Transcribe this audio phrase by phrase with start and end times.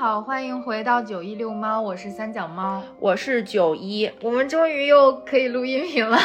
[0.00, 6.18] 家好，欢迎回到九一遛猫，我是三脚猫，我是九一，我们终于又可以录音频了，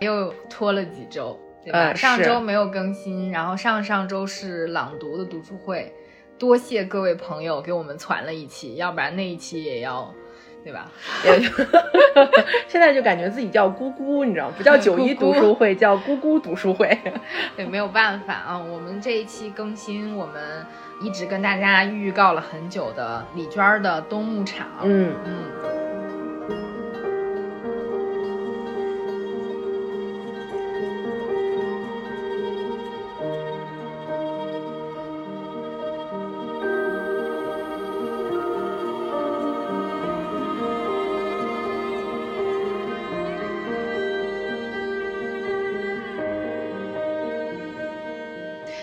[0.00, 1.78] 又拖了几周，对吧？
[1.78, 5.94] 呃上周没有更新，然后上上周是朗读的读书会，
[6.36, 10.12] 多谢各位朋友给我们攒了一期，要不然那一期也要，
[10.64, 10.90] 对吧？
[11.24, 11.38] 也
[12.66, 14.54] 现在就感觉自己叫姑姑，你知道吗？
[14.58, 16.98] 不叫九一 读书会，叫姑姑读书会。
[17.56, 20.66] 对，没有办法啊，我们这一期更新，我们
[21.00, 25.46] 一直跟大家预告了很久的李娟的冬牧场，嗯，嗯。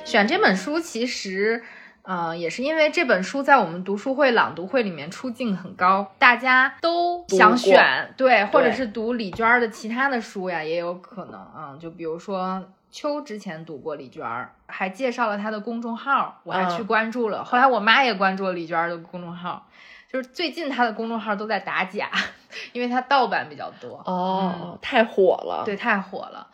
[0.06, 1.64] 选这本书其实，
[2.04, 12.64] 呃，也是因为这本书在我们读书会、朗读会里面出镜很高，大家都想选，对，或者是读李娟儿的其他的书呀，也有可能啊、就比如说。
[12.96, 17.44] 秋之前读过李娟儿，还介绍了她的公众号，我还嗯去关注了。
[17.44, 19.66] 后来我妈也关注了李娟儿的公众号，
[20.12, 22.12] 就是最近她的公众号都在打假，
[22.72, 24.00] 因为她盗版比较多。
[24.06, 25.64] 哦，太火了。
[25.66, 26.46] 对，太火了。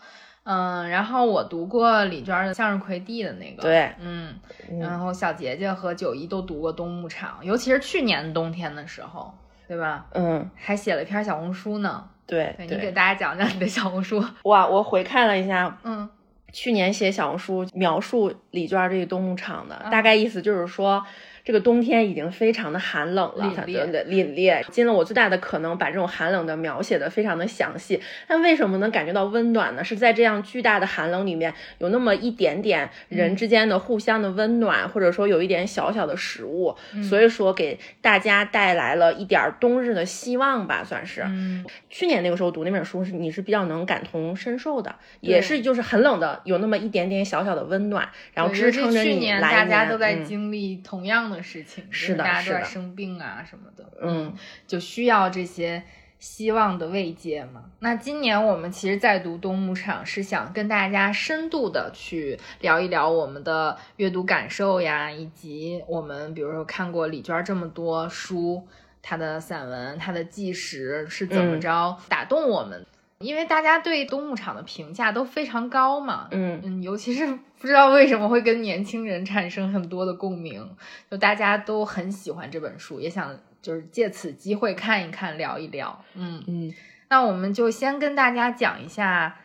[0.43, 4.33] 嗯，然后我读过李娟儿的《向日葵地》的那个，对嗯，
[4.69, 9.33] 嗯然后小杰杰和九一都读过《冬牧场》，尤其是去年冬天的时候，
[9.67, 10.07] 对吧？
[10.13, 12.07] 嗯，还写了一篇小红书呢。
[12.25, 14.23] 对对你给大家讲讲你的小红书。
[14.43, 16.09] 哇，我回看了一下，嗯
[16.51, 21.03] 去年写小红书描述李娟儿这个冬牧场的，嗯大概意思就是说。
[21.49, 27.99] 这个冬天已经非常的寒冷了，凛冽尽了我最大的可能把这种寒冷的描写的非常的详细。
[28.27, 29.83] 但为什么能感觉到温暖呢？
[29.83, 41.23] 是在这样巨大的寒冷里面，有那么一点点人之间的互相的温暖，或者说有一点小小的食物，所以说给大家带来了一点儿冬日的希望吧，算是。
[41.23, 49.49] 嗯，去年那个时候读那本书是你是比较能感同身受的，也是就是很冷的，有那么一点点小小的温暖，然后支撑着你去年来。
[49.49, 53.85] 大家都在嗯经历同样的事情，是的大家都在是的生病啊什么的。
[54.01, 54.33] 嗯，
[54.67, 55.83] 就需要这些
[56.19, 57.63] 希望的慰藉嘛。
[57.79, 68.67] 那今年我们其实，在读《冬牧场》，是想跟大家深度的去聊一聊我们的阅读感受呀，以及我们比如说看过李娟儿这么多书，
[69.01, 72.85] 她的散文、她的纪实是怎么嗯着打动我们。
[73.19, 80.67] 因为大家对冬牧场的评价都非常高嘛，嗯嗯，尤其是不知道为什么会跟年轻人产生很多的共鸣，
[81.11, 86.03] 就大家都很喜欢这本书，也想就是借此机会看一看、聊一聊。
[86.15, 86.73] 嗯，嗯，
[87.09, 89.37] 那我们就先跟大家讲一下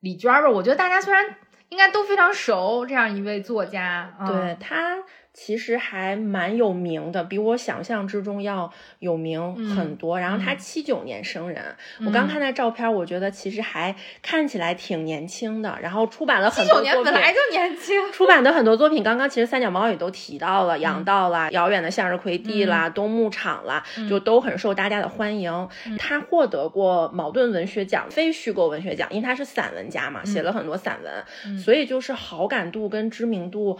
[0.00, 0.50] 李娟儿吧。
[0.50, 1.24] 我觉得大家虽然
[1.70, 4.98] 应该都非常熟这样一位作家，嗯、对他
[5.34, 10.20] 其实还蛮有名的，比我想象之中要有名很多。
[10.20, 15.78] 然后他嗯七九年生人，嗯我刚看那照片，我觉得其实还看起来挺年轻的。
[15.80, 17.14] 然后出版了很七九年多作品。
[17.14, 25.68] 本来就年轻，出版的很多作品，刚刚其实三脚猫也都提到了，《羊嗯道》啦，《遥远的向日葵地》啦，冬牧场》啦，就都很受大家的欢迎。
[25.98, 33.78] 他获得过茅盾文学奖非虚构文学奖，因为他是散文家嘛，写了很多散文，所以就是好感度跟知名度。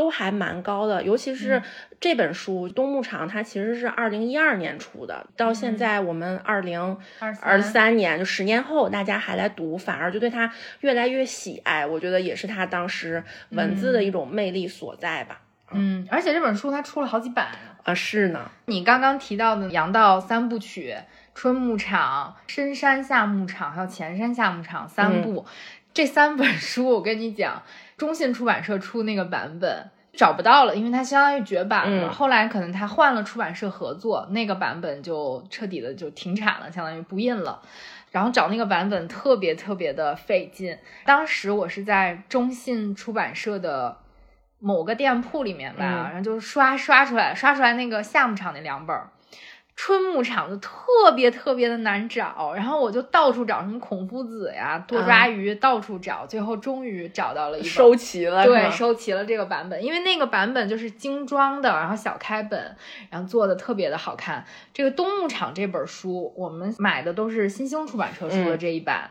[0.00, 1.62] 都还蛮高的，尤其是
[2.00, 6.96] 这本书《冬牧场》，它其实是二零一二年出的，到现在我们二零
[7.42, 10.50] 二三年，就十年后，大家还来读，反而就对它
[10.80, 11.86] 越来越喜爱。
[11.86, 15.42] 我觉得也是它当时文字的一种魅力所在吧。
[15.72, 17.76] 嗯，而且这本书它出了好几版啊。
[17.84, 20.96] 啊，是呢，你刚刚提到的《羊道》三部曲、
[21.34, 25.44] 春牧场、深山下牧场，还有前山下牧场三部，
[25.92, 27.62] 这三本书，我跟你讲，
[28.00, 32.08] 中信出版社出那个版本找不到了，因为它相当于绝版了。
[32.08, 37.60] 嗯后来可能他换了出版社合作，那个版本就彻底的就停产了，相当于不印了。
[38.10, 40.78] 然后找那个版本特别特别的费劲。
[41.04, 43.98] 当时我是在中信出版社的
[44.58, 49.10] 某个店铺里面吧，嗯然后就刷刷出来，刷出来那个夏牧场那两本儿。
[49.76, 62.76] 春牧场就特别特别的难找，然后我就到处找什么孔夫子呀、多抓鱼，到处找，最后终于找到了一本收齐了，对，收齐了这个版本，因为那个版本就是精装的，然后小开本，
[63.08, 64.44] 然后做的特别的好看。
[64.74, 69.10] 这个《冬牧场》这本书，我们买的都是新兴出版社出的嗯这一版，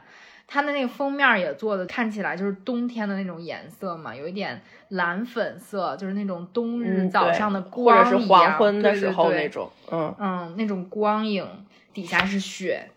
[0.52, 4.60] 它的那个封面也做的看起来就是冬天的那种颜色嘛，有一点
[4.90, 11.48] 蓝粉色，就是那种冬日早上的或光者是一样黄昏的时候对那种，嗯，嗯，那种光影，
[11.94, 12.90] 底下是雪，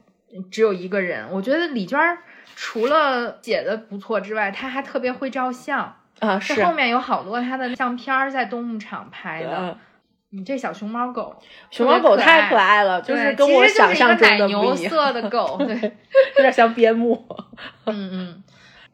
[0.50, 1.28] 只有一个人。
[1.30, 2.18] 我觉得李娟儿
[2.56, 5.96] 除了写的不错之外，她还特别会照相。
[6.20, 9.58] 啊是后面有好多她的相片儿在冬牧场拍的。
[9.58, 9.76] 嗯
[10.34, 11.36] 你这小熊猫狗，
[11.70, 15.74] 熊猫狗太可爱了，就是跟我想象中的奶牛色的狗， 对，
[16.36, 17.22] 有点像边牧。
[17.84, 18.42] 嗯嗯，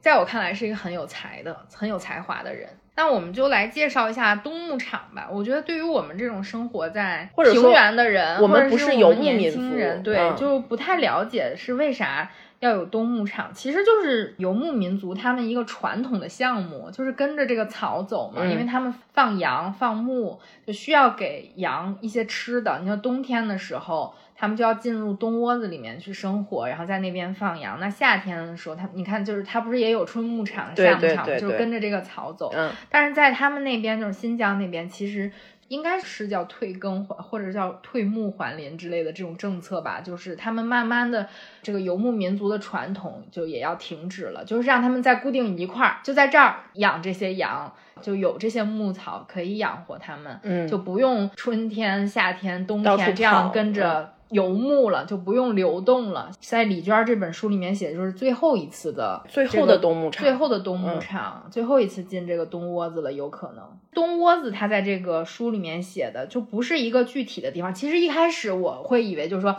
[0.00, 2.68] 在我看来是一个很有才的、很有才华的人。
[2.96, 5.28] 那我们就来介绍一下冬牧场吧。
[5.30, 12.28] 我觉得对于我们这种生活在平原的人，我们不是游牧民族，对，就不太了解是为啥。
[12.60, 18.44] 要有冬牧场，其实就是游牧民族他们一个传统的项目，就是跟着这个草走嘛。
[18.44, 22.78] 因为他们放羊放牧，就需要给羊一些吃的。
[22.80, 27.78] 你说冬天的时候，他们就要进入冬窝子里面去生活，然后在那边放羊。
[27.78, 32.52] 那夏天的时候，他你看，就是他不是也有春牧场、夏牧场，就是跟着这个草走。
[32.52, 32.70] 嗯。
[32.90, 35.30] 但是在他们那边，就是新疆那边，其实。
[35.68, 41.28] 应该是叫退耕还或者叫退牧还林之类的这种政策吧，就是他们慢慢的
[41.62, 47.72] 这个游牧民族的传统就也要停止了，就是让他们在固定一块儿，就在这儿养这些羊，
[48.02, 54.14] 就有这些牧草可以养活他们，嗯，就不用春天、夏天、冬天这样跟着。
[54.30, 67.72] 游牧了就不用流动了，在李娟这本书里面写的就是最后一次的最后的冬牧场，最后的冬牧场，最后一次进这个冬窝子了，有可能冬窝子它在这个书里面写的就不是一个具体的地方。
[67.72, 69.56] 其实一开始我会以为就是说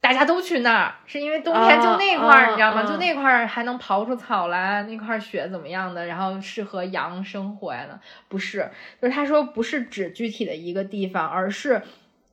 [0.00, 2.84] 大家都去那儿，是因为冬天就那块儿，你知道吗？
[2.84, 8.70] 就那块儿还能刨出草来，那块雪怎么样的，然后适合羊生活呀的，不是，
[9.02, 11.82] 就是他说不是指具体的一个地方，而是。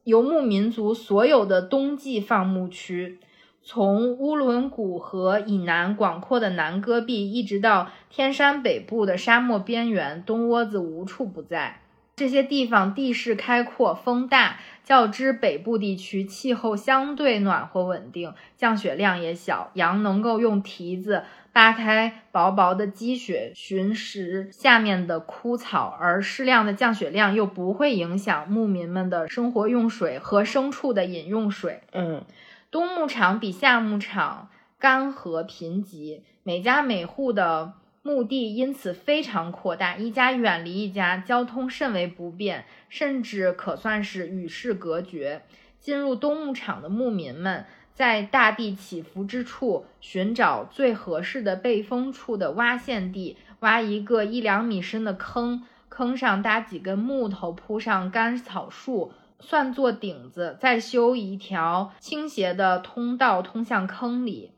[0.04, 3.20] 游牧民族所有的冬季放牧区，
[3.62, 11.82] 从乌伦古河以南广阔的南戈壁，一直到天山北部的沙漠边缘，冬窝子无处不在。
[12.16, 21.24] 这些地方地势开阔，风大，较之北部地区，气候相对暖和稳定，降雪量也小，羊能够用蹄子。
[21.54, 31.82] 扒开薄薄的积雪，寻食下面的枯草，而适量的降雪量又不会影响牧民们的生活用水和牲畜的饮用水。
[31.92, 32.24] 嗯，
[32.72, 34.50] 冬牧场比夏牧场
[34.80, 45.42] 干涸贫瘠，每家每户的墓地因此非常扩大，一家远离一家，交通甚为不便，甚至可算是与世隔绝。
[45.82, 47.66] 进入冬牧场的牧民们。
[47.94, 64.54] 在大地起伏之处寻找最合适的背风处的挖陷地，挖一个一两米深的坑，坑上搭几根木头，铺上干草树，算作顶子，再修一条倾斜的通道通向坑里，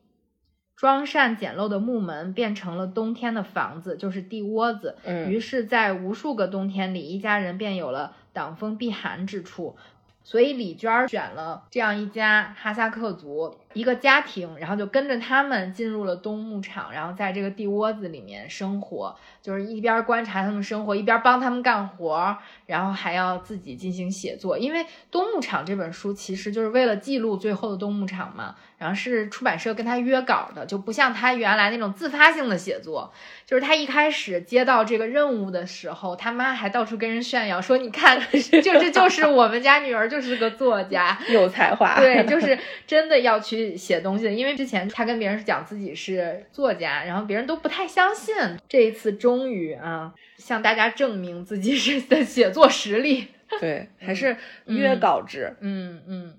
[0.76, 4.96] 装善简陋的木门变成了冬天的房子，就是地窝子。
[5.28, 9.76] 于是，在无数个冬天里，一家人便有了挡风避寒之处。
[10.24, 22.36] 所以李娟选了这样一家哈萨克族一个家庭，然后就跟着他们进入了冬牧场，然后在这个地窝子里面生活，就是一边观察他们生活，一边帮他们干活，
[22.66, 24.58] 然后还要自己进行写作。
[24.58, 24.80] 因为
[25.12, 28.56] 《冬牧场》这本书其实就是为了记录最后的冬牧场嘛。
[28.80, 33.14] 然后是出版社跟他约稿的，就不像他原来那种自发性的写作。
[33.46, 44.34] 就是他一开始接到这个任务的时候，他妈还到处跟人炫耀说：“你看， 就这就是我们家女儿就是个作家， 有才华。”对，就是真的要去写东西的。
[44.34, 48.36] 因为之前他跟别人讲自己是作家，然后别人都不太相信。
[48.68, 53.28] 这一次终于啊，向大家证明自己是的 写作实力。
[53.60, 54.36] 对，还是
[54.66, 55.56] 约稿制。
[55.62, 56.38] 嗯嗯。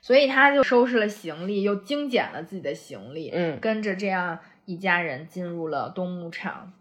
[0.00, 6.72] 所以他就收拾了行李，又精简了自己的行李，嗯，跟着这样一家人进入了冬牧场。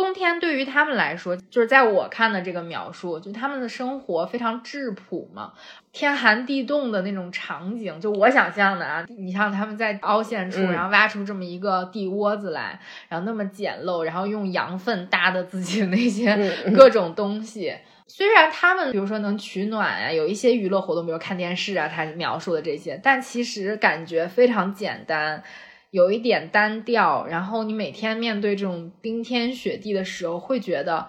[0.00, 5.52] 冬天对于他们来说，就是在我看的这个描述，就他们的生活非常质朴嘛，
[5.92, 9.04] 天寒地冻的那种场景，就我想象的啊。
[9.10, 12.80] 你像他们在凹陷处，然后挖出这么一个地窝子来，
[13.10, 16.34] 然后那么简陋，然后用羊粪搭的自己的那些
[16.74, 17.76] 各种东西。
[18.06, 25.42] 虽然他们比如说能取暖啊，有一些娱乐活动，比如看电视啊，他描述的这些，但其实感觉非常简单，
[25.90, 27.26] 有一点单调。
[27.28, 31.08] 然后你每天面对这种冰天雪地的时候，会觉得，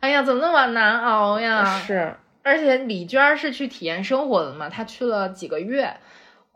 [0.00, 1.64] 哎呀，怎么那么难熬呀？
[1.86, 5.94] 是，而且李娟是去体验生活的嘛，她去了几个月。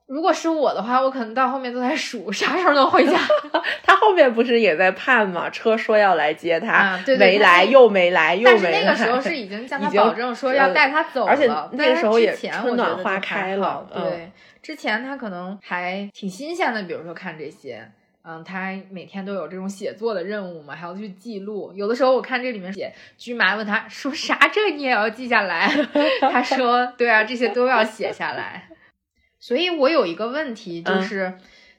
[0.07, 3.19] 如果是我的话，我可能到后面都在数啥时候能回家。
[3.83, 5.49] 他后面不是也在盼吗？
[5.49, 8.71] 车说要来接他，没来又没来又没来。
[8.71, 13.87] 但是那个时候是已经向他保证说要 带他走了，而且那个时候也春暖花开了。
[13.95, 14.31] 对，
[14.64, 17.87] 之前他可能还挺新鲜的，比如说看这些，
[18.23, 21.71] 嗯，他每天都有这种写作的任务嘛，还要去记录。
[21.75, 25.68] 有的时候我看这里面写，居麻问他说啥，这你也要记下来？
[26.33, 28.71] 他说对啊，这些都要写下来。
[29.38, 31.35] 所以我有一个问题，就是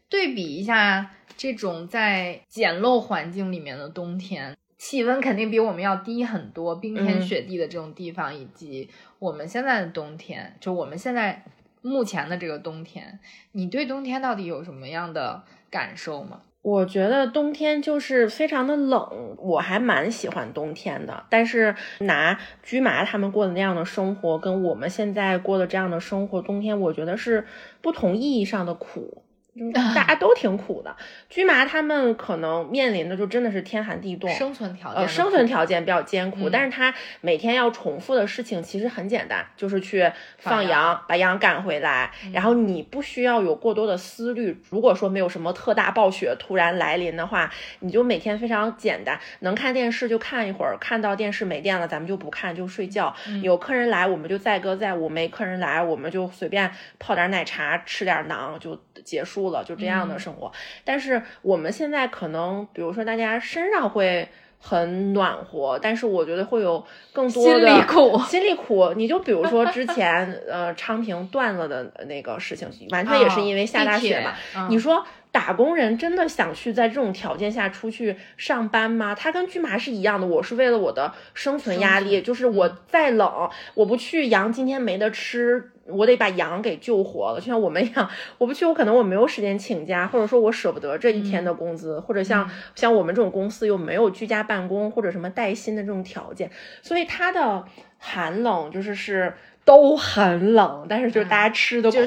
[0.07, 8.87] 对比一下这种在简陋环境里面的冬天，气温肯定比我们要低很多，冰天雪地的这种地方，以及
[9.17, 11.43] 我们现在的冬天，就我们现在
[11.85, 13.19] 目前的这个冬天，
[13.51, 16.41] 你对冬天到底有什么样的感受吗？
[16.63, 21.23] 我觉得冬天就是非常的冷，我还蛮喜欢冬天的。
[21.29, 27.45] 但是拿居麻他们过的那样的生活，跟我们现在过的这样的生活，冬天我觉得是
[27.83, 29.21] 不同意义上的苦。
[29.73, 30.93] 大家都挺苦的，
[31.29, 36.49] 驹麻他们可能面临的就真的是天寒地冻，生存条件，呃，生存条件比较艰苦。
[36.49, 44.61] 但是他每天要重复的事情其实很简单，就是去放羊，把羊赶回来，然后你不需要有过多的思虑。
[44.69, 53.15] 如果说没有什么特大暴雪突然来临的话，你就每天非常简单，能看电视就看一会儿，看到电视没电了，咱们就不看就睡觉。
[53.41, 56.69] 有客人来，我们就载歌载舞；没客人来，我们就随便
[56.99, 59.44] 泡点奶茶，吃点馕就结束。
[59.51, 60.51] 了就这样的生活，
[60.83, 64.27] 但是我们现在可能，比如说大家身上会
[64.59, 66.83] 很暖和，但是我觉得会有
[67.13, 68.93] 更多的心里苦，心里苦。
[68.95, 74.67] 你就比如说之前呃昌平断了的那个事情，完全也是因为下大雪嘛。
[74.69, 79.13] 你说打工人真的想去在这种条件下出去上班吗？
[79.13, 85.71] 他跟巨麻是一样的，我是为了我的生存压力，就是我再冷，我不去，羊今天没得吃。
[85.87, 96.49] 我得把羊给救活了，就像我们一样，我不去，我可能我没有时间请假，或者说我舍不得这一天的工资，或者像像我们这种公司又没有居家办公或者什么带薪的这种条件，
[96.81, 97.63] 所以它的
[97.99, 99.33] 寒冷就是是
[99.65, 101.97] 都很冷，但是就是大家吃的苦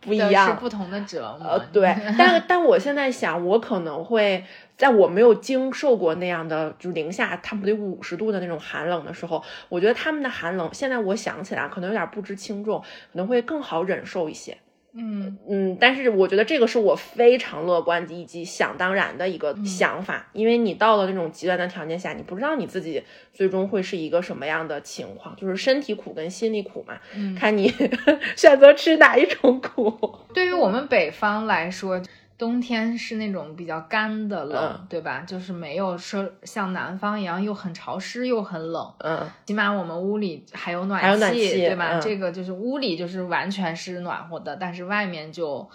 [0.00, 1.50] 不一样，是不同的折磨。
[1.50, 4.42] 呃，对， 但但我现在想，我可能会。
[4.76, 14.58] 在我没有经受过那样的，就零下，他们得五十度的那种寒冷的时候，我觉得他们的寒冷，现在我想起来可能有点不知轻重，可能会更好忍受一些。
[14.96, 26.98] 嗯嗯，但是我觉得这个是我非常乐观以及想当然的一个想法，因为你到了那种极端的条件下，你不知道你自己最终会是一个什么样的情况，就是身体苦跟心里苦嘛，
[27.36, 27.72] 看你
[28.36, 30.18] 选择吃哪一种苦。
[30.32, 32.00] 对于我们北方来说。
[32.36, 35.20] 冬天是那种比较干的冷，对吧？
[35.20, 38.92] 就是没有说像南方一样又很潮湿又很冷。
[38.98, 42.00] 嗯，起码我们屋里还有暖气，对吧？
[42.00, 45.68] 这个就是屋里就是完全是暖和的，但是外面就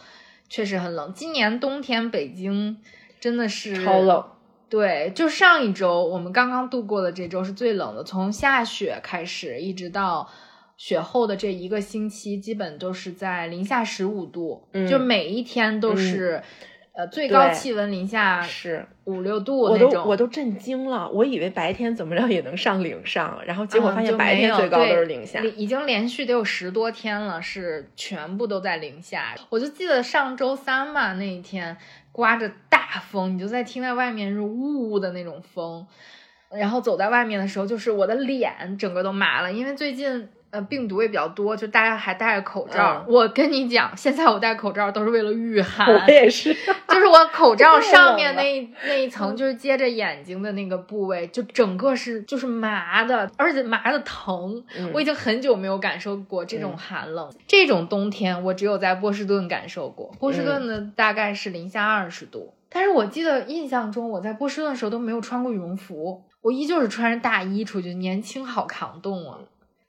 [0.49, 1.13] 确实很冷。
[1.13, 2.77] 今年冬天北京
[3.19, 4.23] 真的是超冷。
[4.69, 10.29] 对，就上一周我们刚刚度过的这周是最冷的，从下雪开始一直到。
[10.79, 16.41] 雪后的这一个星期，基本都是在零下十五度，就每一天都是，
[16.93, 19.89] 呃，最高气温零下是五六度那种。
[19.89, 29.35] 我都我都震惊了，我以为白天怎么着也能上零上，然后结果发现白天最高都是零下，已经连续得有十多天了，是全部都在零下。
[29.49, 31.75] 我就记得上周三嘛，那一天
[32.13, 35.85] 刮着大风，你就在听在外面是呜呜的那种风，
[36.57, 40.29] 然后走在外面的时候，就是我的脸整个都麻了，因为最近。
[40.51, 43.05] 呃，病毒也比较多，就大家还戴着口罩。
[43.07, 45.87] 我跟你讲，现在我戴口罩都是为了御 寒。
[45.87, 54.63] 我也是，就是我口罩 上面那那一层，就是接着眼睛的那个部位，就整个是就是麻的，而且麻的疼。
[54.93, 60.11] 我已经很久没有感受过这种寒冷，这种冬天我只有在波士顿感受过。
[60.19, 69.37] 波士顿的大概是零下二十度，但是我记得印象中我在波士顿的时候都没有穿过羽绒服，我依旧是穿着大衣出去，年轻好扛冻啊。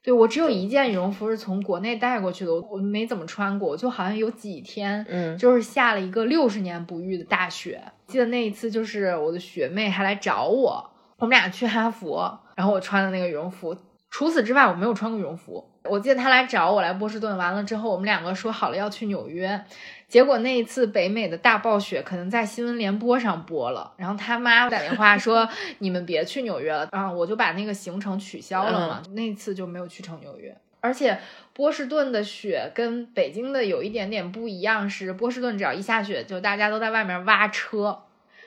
[0.03, 7.79] 对我只有一件羽绒服是从国内带过去的，我没怎么穿过，就好像有几天，嗯，就是下了一个六十年不遇的大雪。
[8.07, 13.77] 记得那一次，就是我的学妹还来找我，我们俩去哈佛，然后我穿的那个羽绒服。
[14.09, 15.63] 除此之外，我没有穿过羽绒服。
[15.85, 19.63] 我记得她来找我来波士顿，完了之后，我们两个说好了要去纽约。
[20.11, 25.47] 结果那一次北美的大暴雪可能在新闻联播上播了，然后他妈打电话说
[25.79, 29.01] 你们别去纽约了，然后我就把那个行程取消了嘛。
[29.13, 30.53] 那次就没有去成纽约。
[30.81, 31.17] 而且
[31.53, 37.97] 波士顿的雪跟北京的有一点点不一样，是波士顿只要一下雪，就大家都在外面挖车，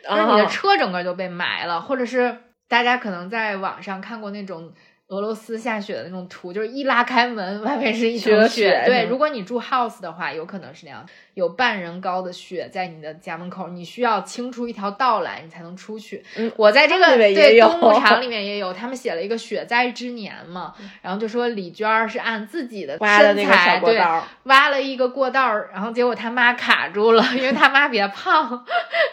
[0.06, 2.36] 就是你的车整个就被埋了，或者是
[2.68, 4.70] 大家可能在网上看过那种。
[5.08, 8.82] 俄罗斯下雪的那种图，就是一拉开门，外面是一层雪。
[8.86, 16.24] 对，如果你住 house 的话，有可能是那样，有半人高的雪在你的家门口，你需要清出一条道来，你才能出去。
[16.36, 24.00] 嗯，我在这个对冬牧场里面也有，他们写了一个雪灾之年嘛，然后就说李娟是按自己的身材对
[24.44, 28.64] 挖了一个过道，然后结果他妈卡住了，因为他妈比较胖，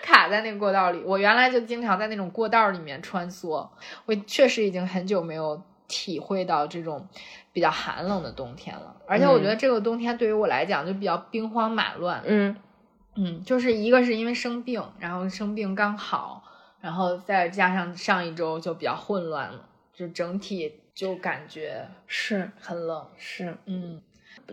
[0.03, 1.01] 卡在那个过道里。
[1.03, 3.67] 我原来就经常在那种过道里面穿梭，
[4.05, 5.61] 我确实已经很久没有。
[5.93, 7.05] 体会到这种
[7.53, 12.23] 比较寒冷的冬天了，而且我觉得这个冬天对于我来讲就比较兵荒马乱。
[12.25, 12.55] 嗯
[13.15, 16.41] 嗯，就是一个是因为生病，然后生病刚好，
[16.79, 23.05] 然后再加上上一周就比较混乱了，就整体就感觉是很冷。
[23.17, 24.01] 是，嗯，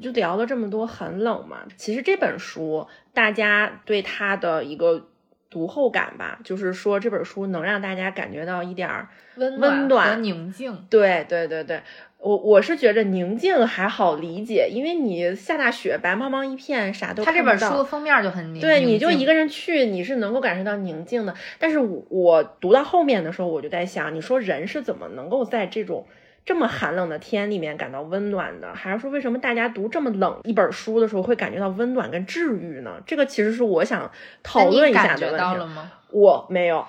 [0.03, 1.59] 就聊了这么多很冷嘛。
[1.77, 5.07] 其实这本书大家对它的一个
[5.51, 10.87] 读后感吧，就是说这本书能让大家感觉到一点儿温温暖和宁静。
[10.91, 11.81] 对对对对，
[12.19, 21.35] 我我是觉着宁静还好理解，因为你下大雪，白茫茫一片，啥都它这看不到本书的封面就很宁，对，你就一个人去，你是能够感受到宁静的。
[21.59, 26.07] 但是我我读到后面的时候，我就在想，你说人是怎么能够在这种
[26.45, 28.75] 这么寒冷的天里面感到温暖的？
[28.75, 33.01] 还是说为什么大家读这么冷一本书的时候会感觉到温暖跟治愈呢？
[33.07, 34.11] 这个其实是我想
[34.43, 35.39] 讨论一下的问题。
[35.39, 35.93] 到了吗？
[36.11, 36.87] 我没有，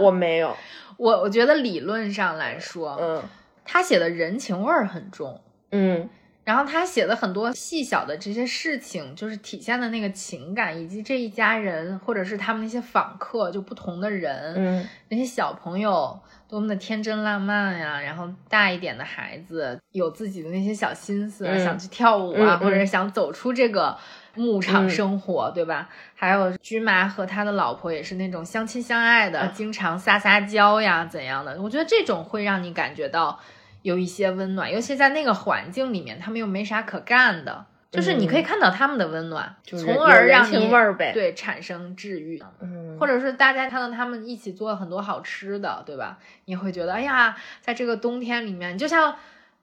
[0.00, 0.56] 我没有，
[0.96, 3.22] 我我觉得理论上来说，嗯
[3.64, 5.40] 他写的人情味儿很重。
[5.72, 6.08] 嗯
[6.44, 16.16] 然后他写的很多细小的这些事情，就是体现的那个情感，以及这一家人或者是他们那些访客，就不同的人，嗯那些小朋友
[16.48, 23.96] 多么的天真烂漫呀，然后大一点的孩子有自己的那些小心思，嗯想去跳舞啊，或者是想走出这个
[24.34, 25.88] 牧场嗯生活，对吧？
[26.14, 31.60] 还有驹麻和他的老婆也是那种相亲相爱的，啊经常撒撒娇呀怎样的？
[31.60, 33.40] 我觉得这种会让你感觉到
[33.82, 37.66] 有一些温暖，尤其在那个环境里面，他们又没啥可干的。
[37.90, 42.42] 就是你可以看到他们的温暖，嗯从而让你味儿呗对产生治愈。
[42.60, 46.18] 嗯，或者是大家看到他们一起做了很多好吃的，对吧？
[46.46, 49.16] 你会觉得，哎呀，在这个冬天里面，就像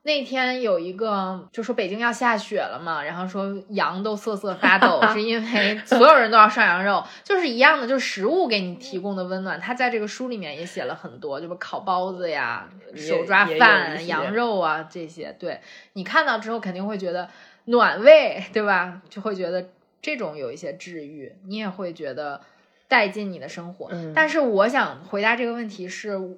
[0.03, 9.59] 那天有一个就说北京要下雪了嘛，然后说羊都瑟瑟发抖， 是因为所有人都要涮羊肉，就是一样的，就是食物给你提供的温暖。
[9.59, 15.61] 他在这个书里面也写了很多，就是烤包子呀、手抓饭、羊肉啊这些，对
[15.93, 17.29] 你看到之后肯定会觉得
[17.65, 19.01] 暖胃，对吧？
[19.09, 19.69] 就会觉得
[20.01, 22.41] 这种有一些治愈，你也会觉得
[22.87, 23.89] 带进你的生活。
[23.91, 26.37] 嗯但是我想回答这个问题是，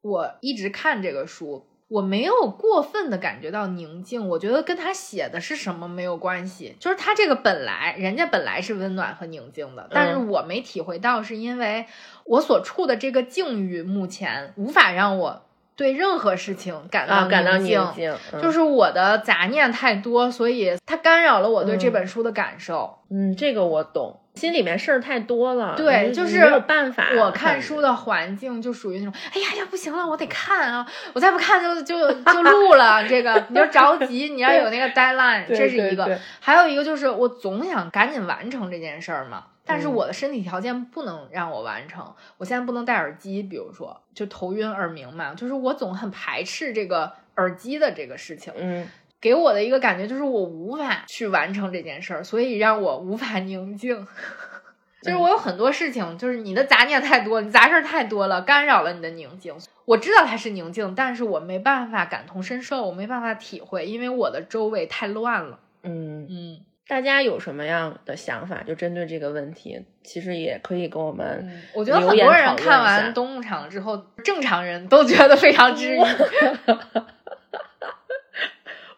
[0.00, 11.84] 我一直看这个书，我没有过分的感觉到宁静，我觉得跟他写的是什么没有关系，就是他这个本来人家本来是温暖和宁静的，但是嗯我没体会到，是因为
[12.24, 15.44] 我所处的这个境遇目前无法让我
[15.76, 22.98] 对任何事情感到啊，感到宁宁静，嗯就是我的杂念太多，所以它干扰了我对这嗯本书的感受。
[23.10, 27.08] 嗯，这个我懂，心里面事儿太多了，对，就是没有办法。
[27.18, 30.86] 我看书的环境就属于那种，哎呀呀，不行了，我得看啊！
[31.12, 33.04] 我再不看就就就录了。
[33.08, 36.18] 这个你要着急，你要有那个 deadline，这是一个。
[36.40, 42.14] 还有一个就是我总想赶紧完成这件事儿嘛，但是嗯我的身体条件不能让我完成。
[42.36, 48.52] 我现在不能戴耳机，比如说就头晕耳鸣嘛，就是我总很排斥这个耳机的这个事情。
[48.56, 48.88] 嗯
[49.20, 54.04] 给我的一个感觉就是我无法去完成这件事儿，所以让我无法宁静。
[55.00, 59.54] 就是我有很多事情，就是你的杂念太多，你杂事儿太多了，干扰了你的宁静。
[59.84, 65.60] 我知道它是宁静，但是我没办法感同身受，我没办法体会，因为我的周围太乱了。
[65.82, 68.62] 嗯，嗯大家有什么样的想法？
[68.62, 76.00] 就针对这个问题，其实也可以跟我们嗯，我觉得很多人看完《冬牧场》之后，正常人都觉得非常治愈。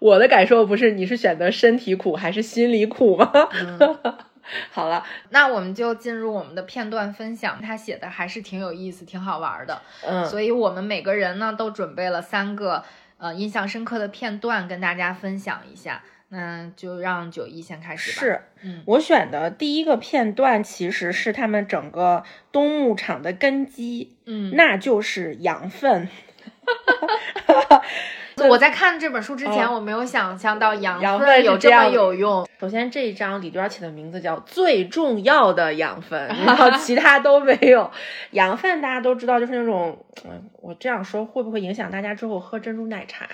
[0.01, 3.31] 我的感受不是你是选择身体苦还是心理苦吗？
[3.53, 3.79] 嗯
[4.71, 9.81] 好了，那我们就进入我们的片段分享，他写的还是挺有意思、挺好玩的。
[10.07, 12.85] 嗯，所以我们每个人呢都准备了三个
[13.17, 16.03] 呃印象深刻的片段跟大家分享一下。
[16.35, 26.09] 那就让九一先开始吧。，是嗯我选的第一个片段，其实是他们整个冬牧场的根基，嗯，那就是羊粪。
[28.49, 32.49] 我在看这本书之前，哦我没有想象到羊羊粪有这样有这么有用。
[32.61, 37.91] 首先这一章李娟起的名字叫最重要的养分，然后其他都没有。
[38.33, 43.27] 养分大家都知道，就是那种，嗯，我这样说会不会影响大家之后喝珍珠奶茶？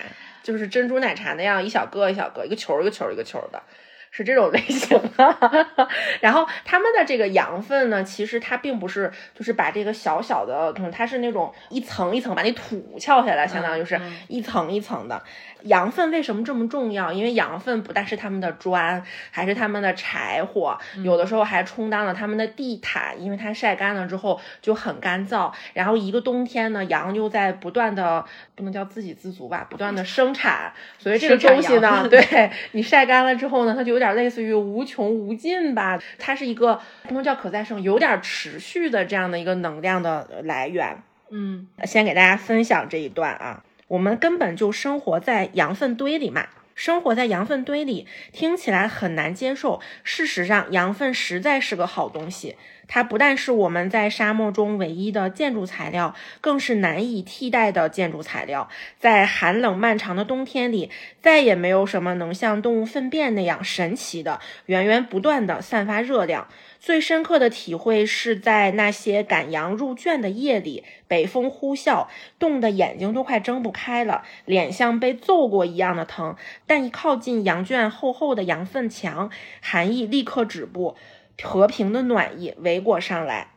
[0.43, 3.61] 就是珍珠奶茶那样一小个一小个，一个球儿一个球儿一个球儿的。
[4.11, 5.67] 是这种类型的，
[6.19, 15.23] 然后他们的这个羊粪呢，其实它并不是就是把这个小小的，嗯，它是那种一层一层把那土撬下来，相当于是嗯一层一层的。
[15.63, 17.11] 羊粪为什么这么重要？
[17.11, 25.51] 因为羊粪不但是他们的砖，还是他们的柴火，有的时候还充当了他们的地毯，因为它晒干了之后就很干燥。
[25.73, 28.23] 然后一个冬天呢，羊又在不断的
[28.55, 41.01] 不能叫自给自足吧，不断的生产，所以这个东西呢，对你晒干了之后呢，它就有点类似于无穷无尽吧，它是一个不能叫可再生，有点持续的这样的一个能量的来源。
[41.33, 46.47] 嗯先给大家分享这一段啊，我们根本就生活在羊粪堆里嘛。
[46.73, 49.81] 生活在羊粪堆里，听起来很难接受。
[50.03, 52.55] 事实上，羊粪实在是个好东西，
[52.87, 58.69] 它不但是我们在沙漠中唯一的建筑材料，更是难以替代的建筑材料。
[58.97, 60.89] 在寒冷漫长的冬天里，
[61.21, 66.47] 再也没有什么能像动物粪便那样神奇的源源不断的散发热量。
[66.81, 72.07] 最深刻的体会是在那些赶羊入圈的夜里，北风呼啸，
[72.39, 76.35] 冻得眼睛都快睁不开了，脸像被揍过一样的疼。
[76.65, 79.29] 但一靠近羊圈厚厚的羊粪墙，
[79.61, 80.95] 寒意立刻止步，
[81.43, 83.50] 和平的暖意围裹上来。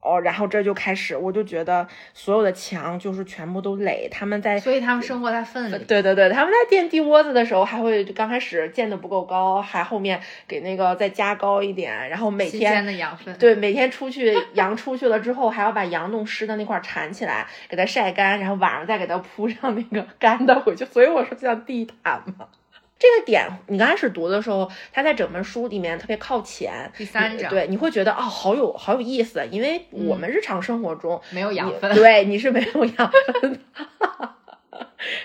[0.00, 5.78] 哦，然后这就开始，我就觉得所有的墙就是全部都垒，他们在，所以他们生活在粪里。
[5.84, 20.84] 对对对，他们在垫地窝子的时候，还会刚开始建的不够高，还后面给那个再加高一点，然后每天的羊粪，对，每天出去羊出去了之后，还要把羊弄湿的那块铲起来，给它晒干，然后晚上再给它铺上那个干的回去。
[20.86, 22.46] 所以我说像地毯嘛。
[23.00, 33.10] 这个点，你刚开始读的时候，它在整本书里面特别靠前，第三章，对，你会觉得哦，好有好有意思，因为我们日常生活中没有养分，对，你是没有养
[33.40, 33.58] 分的，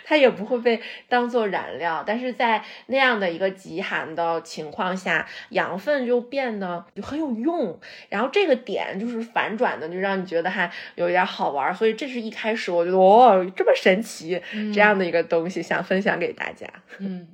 [0.05, 14.41] 它也不会被当做燃料，但是在那样的一个极寒的情况下，养分就变得就很有用，然后这个点就是反转的，就让你觉得还有一点好玩，所以这是一开始我觉得哦，这么神奇
[14.73, 16.65] 这样的一个东西，想分享给大家，
[16.99, 17.27] 嗯。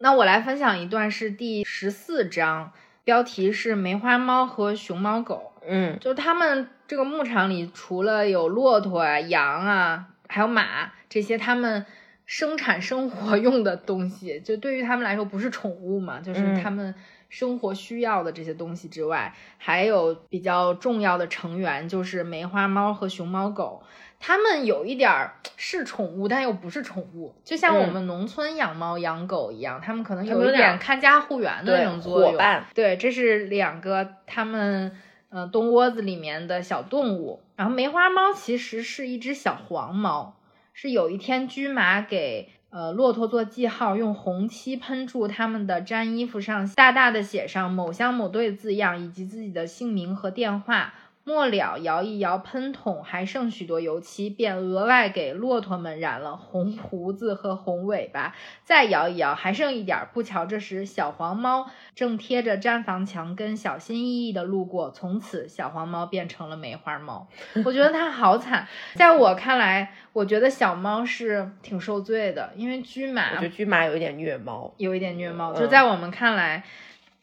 [0.00, 5.52] 那我来分享一段，是第十四章，标题是梅花猫和熊猫狗。
[5.66, 11.84] 嗯，就他们这个牧场里，除了有骆驼啊、羊啊，还有马这些他们
[12.26, 16.94] 生产生活 用的东西，就对于他们来说不是宠物嘛，就是他们
[17.28, 23.82] 生活需要的这些东西之外，还有比较重要的成员，就是梅花猫和熊猫狗。
[24.20, 32.32] 他们有一点儿 是宠物，但又不是宠物，就像我们农村养猫养狗一样，他们可能有一点看家护园的那种作用。
[32.32, 34.96] 伙伴，对，这是两个他们
[35.30, 37.40] 呃冬窝子里面的小动物。
[37.56, 40.36] 然后梅花猫其实是一只小黄猫，
[40.72, 50.94] 是有一天驹马给呃骆驼做记号，用红漆喷注他们的毡衣服上，大大的写上某乡某队字样以及自己的姓名和电话。
[51.28, 58.34] 末了，摇一摇喷筒，还剩许多油漆，便额外给骆驼们染了红胡子和红尾巴。
[58.64, 60.08] 再摇一摇，还剩一点。
[60.14, 64.90] 不巧，这时小黄猫正贴着毡房墙根，小心翼翼地路过。
[64.90, 67.28] 从此，小黄猫变成了梅花猫。
[67.62, 68.66] 我觉得它好惨。
[68.94, 75.52] 在我看来，我觉得小猫是挺受罪的，因为驹马，我觉得驹马有一点虐猫，有一点虐猫。
[75.52, 76.64] 就在我们看来，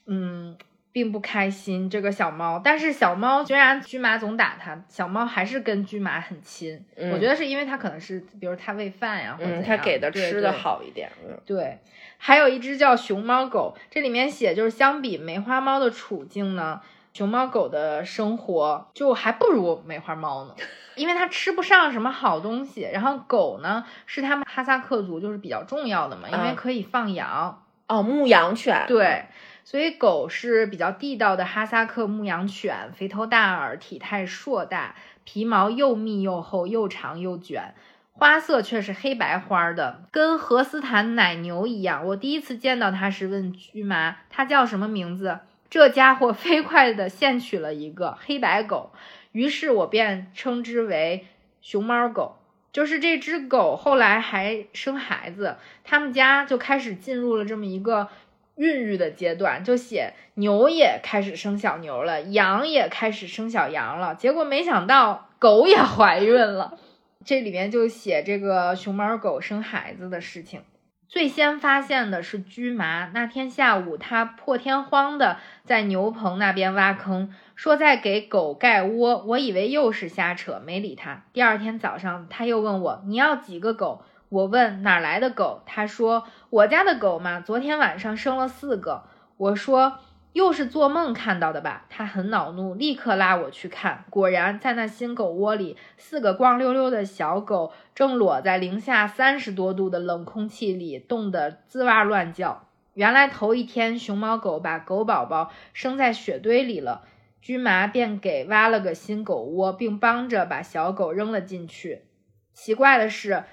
[0.05, 0.55] 嗯。
[0.95, 6.81] 并不开心，这个小猫，但是小猫虽然驹马总打它，小猫还是跟驹马很亲。
[7.11, 11.11] 我觉得是因为它可能是，比如它喂饭呀，或者它给的吃的好一点。
[11.45, 11.79] 对，
[12.17, 16.79] 还有一只叫熊猫狗，这里面写就是相比梅花猫的处境呢，
[17.11, 20.55] 熊猫狗的生活就还不如梅花猫呢，
[20.95, 22.87] 因为它吃不上什么好东西。
[22.93, 27.61] 然后狗呢是他们哈萨克族就是比较重要的嘛，因为可以放羊。
[27.89, 28.85] 哦，牧羊犬。
[28.87, 29.25] 对。
[29.65, 37.73] 所以狗是比较地道的哈萨克牧羊犬，肥头大耳，体态硕大，皮毛又密又厚，又长又卷，
[38.13, 42.05] 花色却是黑白花的，跟荷斯坦奶牛一样。
[42.05, 48.91] 我第一次见到它时，问驹妈它叫什么名字，这家伙 飞快地现取了一个黑白狗，
[49.31, 51.25] 于是我便称之为
[51.63, 52.37] 熊猫狗。
[52.71, 58.09] 就是这只狗后来还生孩子，他们家就开始进入了这么一个。
[58.55, 66.77] 孕育的阶段，就写牛也开始生小牛了，羊也开始生小羊了，结果没想到狗也怀孕了。
[67.23, 70.61] 这里面就写这个熊猫狗生孩子的事情。
[71.07, 79.23] 最先发现的是驹麻，那天下午他破天荒的在牛棚那边挖坑，说在给狗盖窝。
[79.27, 81.23] 我以为又是瞎扯，没理他。
[81.31, 84.03] 第二天早上他又问我，你要几个狗？
[84.29, 89.03] 我问哪来的狗，他说我家的狗嘛，昨天晚上生了四个。
[89.37, 89.99] 我说
[90.33, 91.85] 又是做梦看到的吧？
[91.89, 94.05] 他很恼怒，立刻拉我去看。
[94.09, 102.67] 果然，在那新狗窝里，四个光溜溜的小狗正裸在零下三十多度的冷空气里，冻得吱哇乱叫。
[102.93, 107.03] 原来头一天熊猫狗把狗宝宝生在雪堆里了，
[107.41, 112.05] 驹麻便给挖了个新狗窝，并帮着把小狗扔了进去。
[112.53, 113.43] 奇怪的是。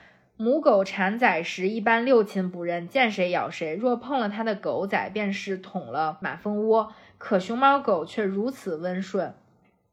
[0.42, 3.76] 母狗产崽时一般六亲不认，见谁咬谁。
[3.76, 6.92] 若碰了它的狗崽，便是捅了马蜂窝。
[7.16, 9.34] 可熊猫狗却如此温顺。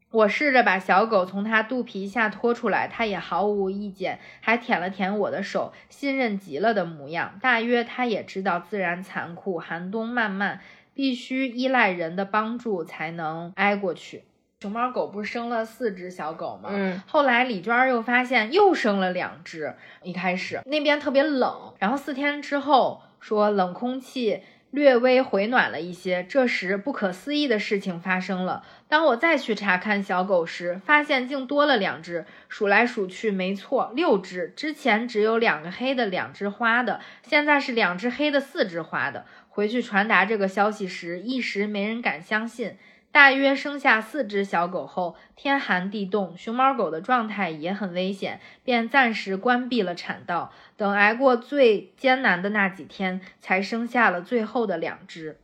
[0.10, 7.38] 我试着把小狗从它肚皮下拖出来，它也毫无意见，还舔了舔我的手，信任极了的模样。
[7.40, 10.62] 大约它也知道自然残酷，寒冬漫漫，
[10.96, 14.24] 必须依赖人的帮助才能挨过去。
[14.62, 16.70] 熊猫狗不是生了四只小狗吗？
[16.74, 19.74] 嗯，后来李娟又发现又生了两只。
[20.04, 24.42] 一开始那边特别冷，然后四天之后说冷空气
[24.72, 26.26] 略微回暖了一些。
[26.26, 28.66] 这时不可思议的事情发生了。
[28.90, 32.26] 当我再去查看小狗时，发现竟多了两只。
[32.50, 34.52] 数来数去，没错，六只。
[34.58, 39.26] 之前只有两个黑的，两只花的，现在是两只黑的，四只花的。
[39.48, 42.78] 回去传达这个消息时，一时没人敢相信。
[43.12, 50.52] 大约生下四只小狗后，天寒地冻，熊猫狗的状态也很危险，便暂时关闭了产道。
[50.78, 55.40] 等挨过最艰难的那几天，才生下了最后的两只。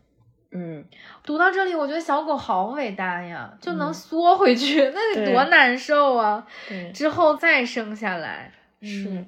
[0.51, 0.86] 嗯，
[1.23, 6.47] 读到这里，我觉得小狗好伟大呀，就能缩回去， 那得多难受啊！
[6.93, 9.25] 之后再生下来，是。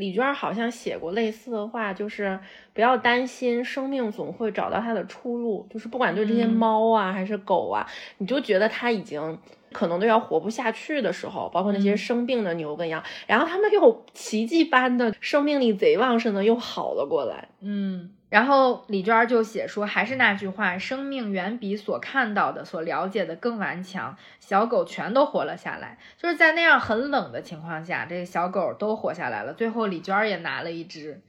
[0.00, 2.36] 李娟好像写过类似的话，就是
[2.72, 5.66] 不要担心，生命总会找到它的出路。
[5.70, 7.86] 就是不管对这些猫啊还是狗啊，
[8.18, 9.38] 你就觉得它已经
[9.70, 17.48] 可能都要活不下去的时候，包括那些生病的牛跟羊，然后它们又奇迹般的生命力贼旺盛的又好了过来。
[17.60, 18.10] 嗯。
[18.30, 24.16] 然后李娟就写说，还是那句话，生命远比所看到的、所了解的更顽强。
[24.38, 29.52] 小狗全都活了下来，就是在那样很冷的情况下，这个小狗都活下来了。
[29.52, 31.20] 最后李娟也拿了一只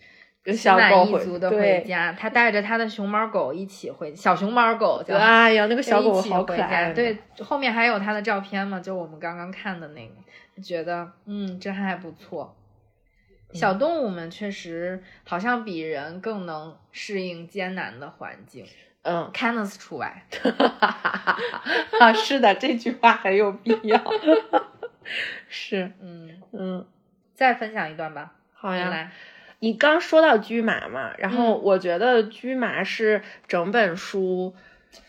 [0.45, 6.93] 心满意足的回家，她带着她的熊猫狗一起回小熊猫狗，哎呀，那个小狗好可爱。
[6.93, 12.55] 对，后面还有她的照片嘛，就我们刚刚看的那个，觉得嗯，这还不错。
[13.53, 18.65] 小动物们确实好像比人更能适应艰难的环境，
[19.03, 20.25] 嗯 c a n n s 除外。
[21.99, 24.01] 啊，是的，这句话很有必要。
[25.49, 26.85] 是，嗯嗯，
[27.33, 28.33] 再分享一段吧。
[28.53, 29.11] 好呀，来，
[29.59, 34.55] 你刚说到驹马嘛，然后我觉得驹马是整本书。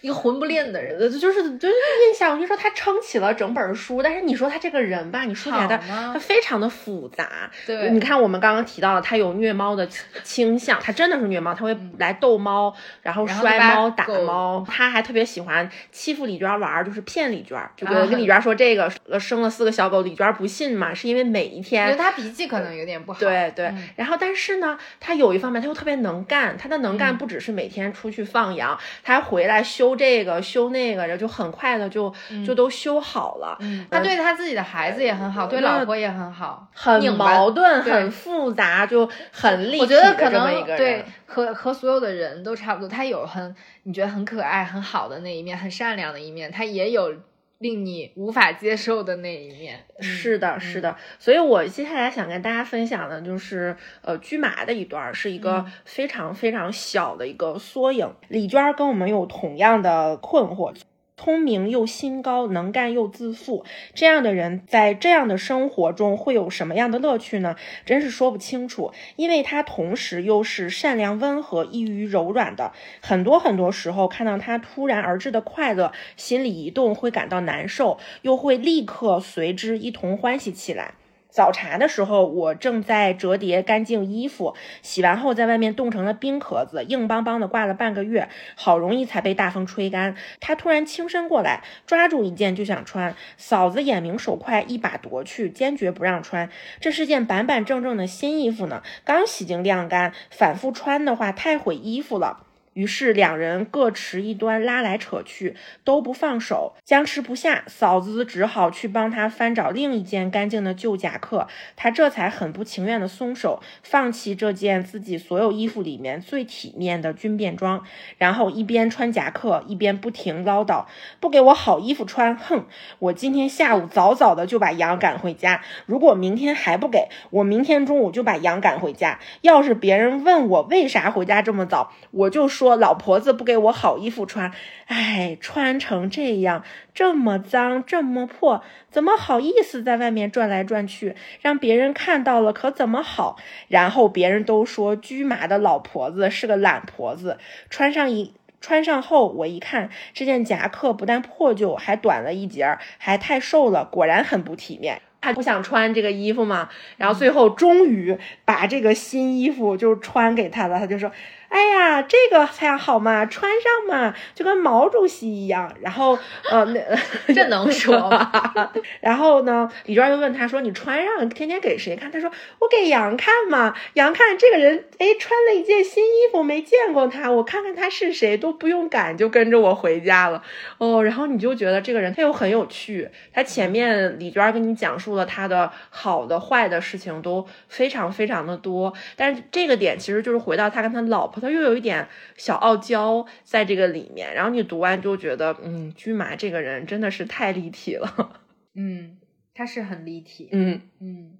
[0.00, 1.74] 一个混不吝的人，就是就是
[2.08, 4.02] 印象，我就说他撑起了整本书。
[4.02, 5.76] 但是你说他这个人吧，你说起来他
[6.12, 7.50] 他非常的复杂。
[7.66, 9.88] 对，你看我们刚刚提到了，他有虐猫的
[10.22, 14.64] 倾向，他真的是虐猫，他会来逗猫，然后摔猫打猫。
[14.68, 23.18] 他还特别喜欢欺负李娟玩，就是骗李娟，就跟跟李娟说这个生了四个小狗，李娟不信嘛，是因为每一天，因为他脾气可能有点不好。
[23.18, 29.62] 对对，然后但是呢，他有一方面他又特别能干，他的能干不只是每天出去放羊，他还回来。
[29.72, 32.12] 修这个修那个，然后就很快的就
[32.46, 33.56] 就都修好了。
[33.90, 39.80] 他对他自己的孩子也很好，对老婆也很好，很矛盾，很复杂，就很立体。
[39.80, 42.88] 我觉得可能对和和所有的人都差不多。
[42.88, 43.54] 他有很
[43.84, 47.14] 你觉得很可爱、很好的那一面，很善良的一面，他也有。
[47.62, 58.12] 令你无法接受的那一面，是的，是的，所以我接下来想跟大家分享的就是，呃，驹马的一段，是一个非常非常小的一个缩影。
[58.28, 60.74] 李娟跟我们有同样的困惑。
[61.16, 67.54] 聪明又心高，能干又自负，这样的人在这样的生活中会有什么样的乐趣呢？
[67.84, 68.92] 真是说不清楚。
[69.16, 80.94] 因为他同时又是善良温和、易于柔软的，很多很多时候看到他突然而至的快乐，心里一动会感到难受，又会立刻随之一同欢喜起来。
[81.32, 90.14] 早茶的时候，我正在折叠干净衣服，洗完后在外面冻成了冰壳子，硬邦邦的挂了半个月，好容易才被大风吹干。
[90.40, 96.50] 他突然轻身过来，抓住一件就想穿，嫂子眼明手快，一把夺去，坚决不让穿。
[96.78, 102.51] 这是件板板正正的新衣服呢，刚洗净晾干，反复穿的话太毁衣服了。
[102.74, 105.54] 于是两人各持一端，拉来扯去，
[105.84, 107.64] 都不放手，僵持不下。
[107.66, 117.84] 嫂子只好去帮他翻找另一件干净的旧夹克，他这才很不情愿的松手，放弃这件自己所有衣服里面最体面的军便装，
[118.16, 120.86] 然后一边穿夹克，一边不停唠叨
[121.20, 122.64] ：“不给我好衣服穿，哼！
[122.98, 129.18] 我今天下午早早的就把羊赶回家，如果明天还不给我，明天中午就把羊赶回家。
[129.42, 134.52] 要是别人问我为啥回家这么早，我就说。”说老婆子不给我好衣服穿，
[134.86, 136.62] 哎，穿成这样，
[136.94, 141.16] 这么脏，这么破，怎么好意思在外面转来转去？
[141.40, 143.36] 让别人看到了可怎么好？
[143.66, 147.36] 然后别人都说驹马的老婆子是个懒婆子。
[147.68, 155.02] 穿上一穿上后，我一看这件夹克不但破旧，还短了一截，还太瘦了，果然很不体面。
[155.20, 160.78] 他不想穿这个衣服嘛，然后最后终于把这个新衣服就穿给他了。
[160.78, 161.10] 他就说。
[161.52, 165.70] 哎呀，这个才好嘛，穿上嘛，就跟毛主席一样。
[165.82, 166.18] 然后，
[166.50, 168.72] 呃，那这能说吗？
[169.02, 173.74] 然后呢，李娟就问他说：“你穿上，天天给谁看？”他说：“我给杨看嘛。
[173.92, 180.42] 杨看这个人，哎，穿了一件新衣服，没见过他，我看看他是谁，都不用赶就跟着我回家了。
[180.78, 183.10] 哦，然后你就觉得这个人他又很有趣。
[183.34, 194.34] 他前面李娟跟你讲述了他的好的、坏的事情都非常非常的多，但是这个点其实就是回到他跟他老婆，他又有一点小傲娇在这个里面。
[194.34, 198.40] 然后你读完就觉得，嗯，居麻这个人真的是太立体了。
[198.74, 199.18] 嗯，
[199.54, 200.48] 他是很立体。
[200.52, 201.38] 嗯嗯，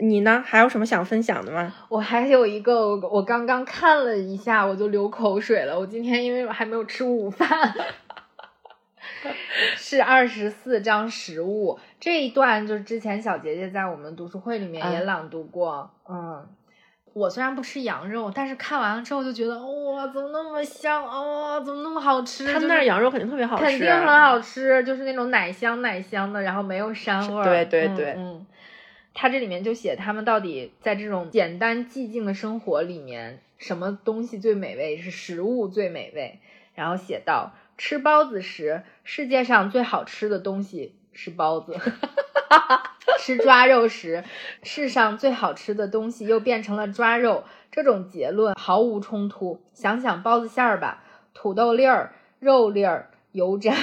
[0.00, 0.42] 你呢？
[0.46, 1.74] 还有什么想分享的吗？
[1.88, 5.78] 我还有一个，我刚刚看了一下，我就流口水了。
[5.78, 7.74] 我今天因为我还没有吃午饭，
[9.76, 15.90] 是二十四章食物这一段，就是之前小杰杰在我们读书会里面也朗读过。
[16.08, 16.48] 嗯，
[17.14, 21.60] 我虽然不吃羊肉，但是看完了之后就觉得，哇，怎么那么香啊？
[21.60, 22.46] 怎么那么好吃？
[22.46, 27.44] 他们那儿羊肉肯定特别好吃，肯定很好吃，就是那种奶香奶香的，然后没有膻味儿。
[27.44, 28.46] 对对对，嗯。
[29.14, 34.96] 他这里面就写他们到底在这种简单寂静的生活里面，什么东西最美味？
[34.96, 36.40] 是食物最美味。
[36.74, 41.72] 然后写到吃包子时，世界上最好吃的东西是包子；
[43.18, 44.24] 吃抓肉时，
[44.62, 47.44] 世上最好吃的东西又变成了抓肉。
[47.70, 49.62] 这种结论毫无冲突。
[49.72, 53.74] 想想包子馅儿吧，土豆粒儿、肉粒儿、油渣。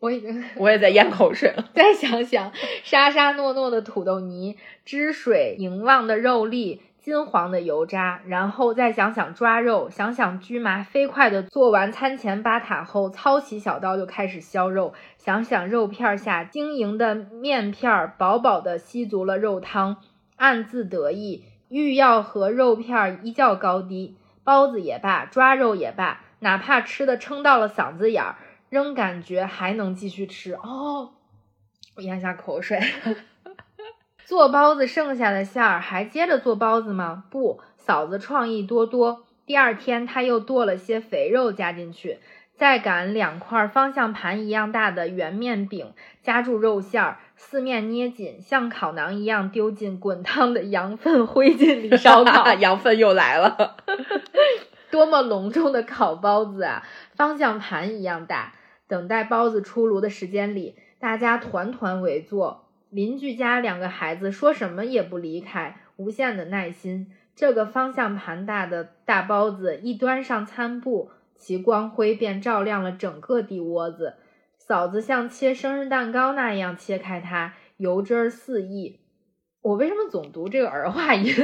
[0.00, 1.70] 我已经， 我也在咽口水了。
[1.74, 19.96] 再想想，沙沙糯糯的土豆泥，汁水凝望的肉粒，金黄的油渣，然后再想想抓肉，想想驹麻飞快的做完餐前巴塔后，操起小刀就开始削肉，想想肉片下晶莹的面片饱饱的吸足了肉汤，
[20.36, 24.16] 暗自得意，欲要和肉片一较高低。
[24.44, 28.36] 包子也罢，抓肉也罢，哪怕吃的撑到了嗓子眼儿。
[28.68, 31.10] 仍感觉还能继续吃哦，
[31.96, 32.80] 我咽下口水。
[34.24, 37.24] 做包子剩下的馅儿还接着做包子吗？
[37.30, 39.24] 不，嫂子创意多多。
[39.44, 42.18] 第二天，她又剁了些肥肉加进去，
[42.54, 52.52] 再擀两块方向盘一样大的圆面饼，夹住肉馅儿，四面捏紧，像烤馕一样丢进滚烫的羊粪灰烬里烧烤。
[52.54, 53.76] 羊粪又来了，
[54.90, 56.84] 多么隆重的烤包子啊！
[57.16, 58.54] 方向盘一样大。
[58.86, 62.68] 等待包子出炉的时间里，大家团团围坐。
[62.92, 67.10] 邻居家两个孩子说什么也不离开，无限的耐心。
[67.34, 74.16] 这个方向盘大的大包子一端上餐布，其光辉便照亮了整个地窝子。
[74.58, 79.00] 嫂子像切生日蛋糕那样切开它，油汁儿四溢。
[79.62, 81.34] 我为什么总读这个儿化音？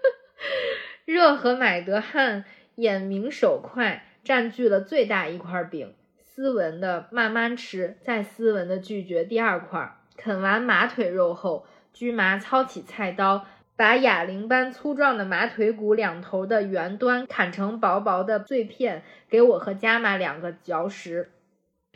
[1.06, 5.94] 热和买得汗眼明手快，占据了最大一块饼。
[6.18, 9.94] 斯文的慢慢吃，再斯文的拒绝第二块。
[10.18, 21.30] 啃完马腿肉后，驹麻操起菜刀，把哑铃般粗壮的马腿骨两头的圆端砍成薄薄的碎片，给我和加马两个嚼食。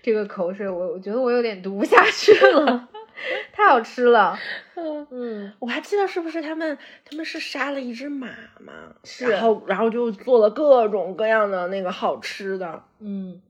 [0.00, 2.88] 这个口水，我我觉得我有点读不下去了，
[3.52, 4.38] 太好吃了。
[5.10, 8.28] 嗯，我还记得是不是他们他们是杀了一只马
[8.60, 8.72] 嘛？
[9.04, 12.84] 是，然后然后就做了各种各样的那个好吃的。
[13.00, 13.42] 嗯。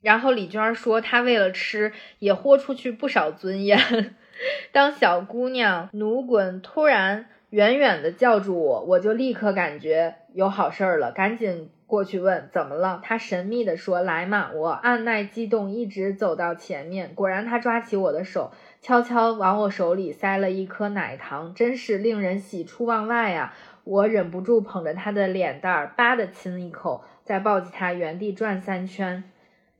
[0.00, 3.78] 然后李娟说，她为了吃也豁出去不少尊严。
[4.72, 13.00] 当小姑娘奴滚突然远远的叫住我，我就立刻感觉有好事儿了，赶紧过去问怎么了。
[13.02, 17.12] 她神秘的说：“来嘛。”我按耐激动，一直走到前面。
[17.14, 23.52] 果然，她抓起我的手，悄悄往我手里塞了一颗奶糖，真是令人喜出望外啊！
[23.82, 29.24] 我忍不住捧着她的脸蛋儿，吧的亲一口，再抱起她原地转三圈。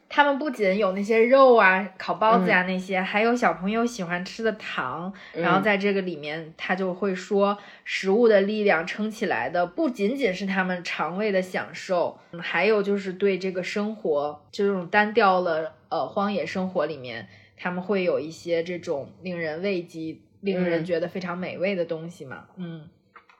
[0.09, 5.12] 他们不仅有那些肉啊、烤包子呀那些，还有小朋友喜欢吃的糖。
[5.35, 22.46] 然后在这个里面，他就会说，食物的力量撑起来的不仅仅是他们肠胃的享受，还有就是对这个生活，这种单调了呃荒野生活里面，他们会有一些这种令人慰藉、令人觉得非常美味的东西嘛。
[22.56, 22.88] 嗯，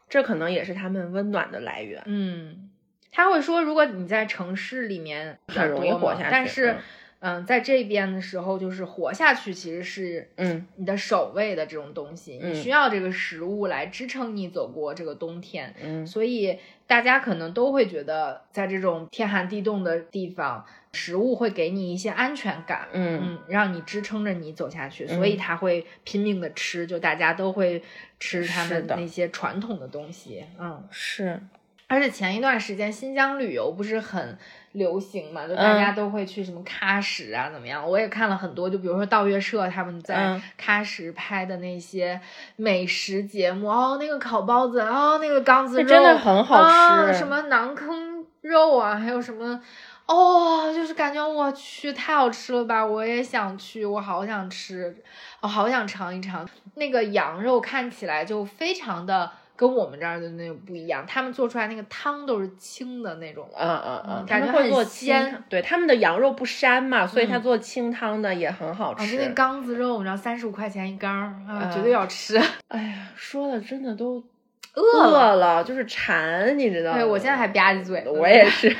[0.09, 2.03] 这可能也是他们温暖的来源。
[2.05, 2.68] 嗯。
[3.11, 6.77] 他会说，如果你在城市里面很容易活下去，但是，
[7.21, 23.21] 嗯，在这边的时候，就是活下去其实是，嗯，你的首位的这种东西，你需要这个食物来支撑你走过这个冬天，嗯，所以大家可能都会觉得，在这种天寒地冻的地方，食物会给你一些安全感，嗯。
[23.21, 27.83] 嗯，让你支撑着你走下去，所以他会拼命的吃，就大家都会
[28.21, 31.41] 吃他们那些传统的东西，嗯，是。
[31.89, 34.39] 而且前一段时间新疆旅游不是很
[34.73, 37.83] 流行嘛，就大家都会去什么喀什啊，怎么样？
[37.89, 42.21] 我也看了很多，就比如说道月社他们在喀什拍的那些
[42.57, 46.63] 美食节目，哦，那个烤包子，哦，那个缸子肉真的很好
[47.07, 49.59] 吃，什么馕坑肉啊，还有什么，
[50.05, 54.95] 哦，就是感觉我去太好吃了吧，我也想去，我好想吃，
[55.41, 59.33] 我好想尝一尝那个羊肉，看起来就非常的。
[59.59, 65.43] 跟我们这儿的那个不一样，他们做出来那个汤都是清的那种，嗯嗯嗯，感觉会做鲜。
[65.49, 69.17] 对，他们的羊肉不膻嘛，所以他做清汤的也很好吃。
[69.17, 71.13] 那缸子肉，然后三十五块钱一缸，
[71.45, 72.41] 啊，绝对要吃。
[72.69, 74.23] 哎呀，说的真的都
[74.75, 76.99] 饿了，就是馋，你知道吗？
[76.99, 78.05] 对，我现在还吧唧嘴。
[78.07, 78.73] 我也是。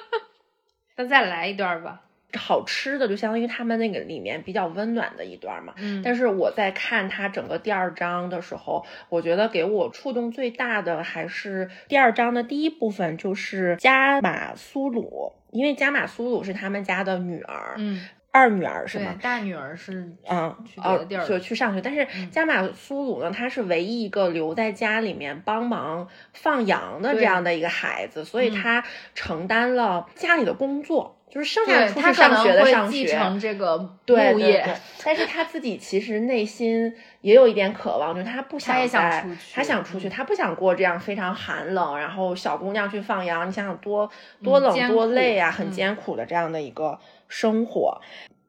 [0.98, 2.02] 那再来一段吧。
[2.36, 19.16] 好吃的就相当于他们那个里面比较温暖的一段嘛，嗯，但是我在看他整个第二章的时候，我觉得给我触动最大的还是第二章的第一部分，就是加马苏鲁，因为加马苏鲁是他们家的女儿，嗯，二女儿是吗？
[19.22, 28.84] 大女儿是嗯去别的地儿就去上学，但是加马苏鲁呢，他是唯一一个留在家里面帮忙放羊的这样的一个孩子，所以他
[29.14, 31.15] 承担了家里的工作。
[31.36, 33.76] 就是剩下出去上学的上学，继承这个
[34.06, 34.66] 木业，
[35.04, 39.22] 但是他自己其实内心也有一点渴望，就是他不想在，
[39.52, 44.10] 他想出去，他不想过这样非常寒冷，然后小姑娘去放羊，你想想多
[44.42, 48.00] 多冷多累啊，很艰苦的这样的一个生活，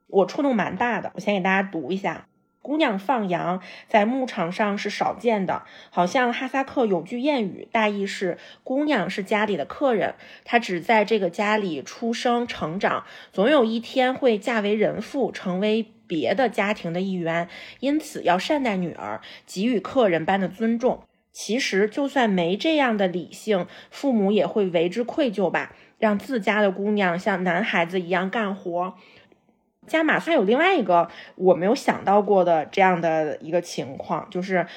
[0.07, 2.25] 我触动蛮大的，我先给大家读一下。
[2.68, 17.47] 姑娘放羊在牧场上是少见的，好像哈萨克有句谚语，大意是姑娘是家里的客人，她只在这个家里出生成长，总有一天会嫁为人妇，成为别的家庭的一员，
[17.80, 21.03] 因此要善待女儿，给予客人般的尊重。
[21.32, 28.95] 其实就算没这样的理性，父母也会为之愧疚吧，让自家的姑娘像男孩子一样干活。
[29.88, 34.67] 加马还有另外一个我没有想到过的这样的一个情况，就是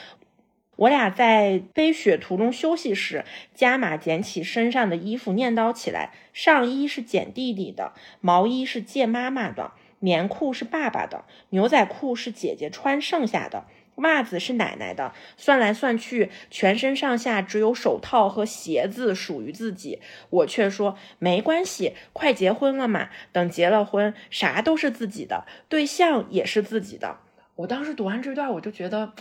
[0.76, 13.66] 我俩在飞雪途中休息时，加马捡起身上的衣服念叨起来：上衣是捡弟弟的，毛衣是借妈妈的，棉裤是爸爸的，牛仔裤是姐姐穿剩下的。
[14.00, 20.00] 袜子是奶奶的，算来算去，全身上下只有手套和鞋子属于自己。
[20.30, 27.18] 我却说没关系，快结婚了嘛，等结了婚，啥都是自己的，对象也是自己的。
[27.56, 29.12] 我当时读完这段，我就觉得。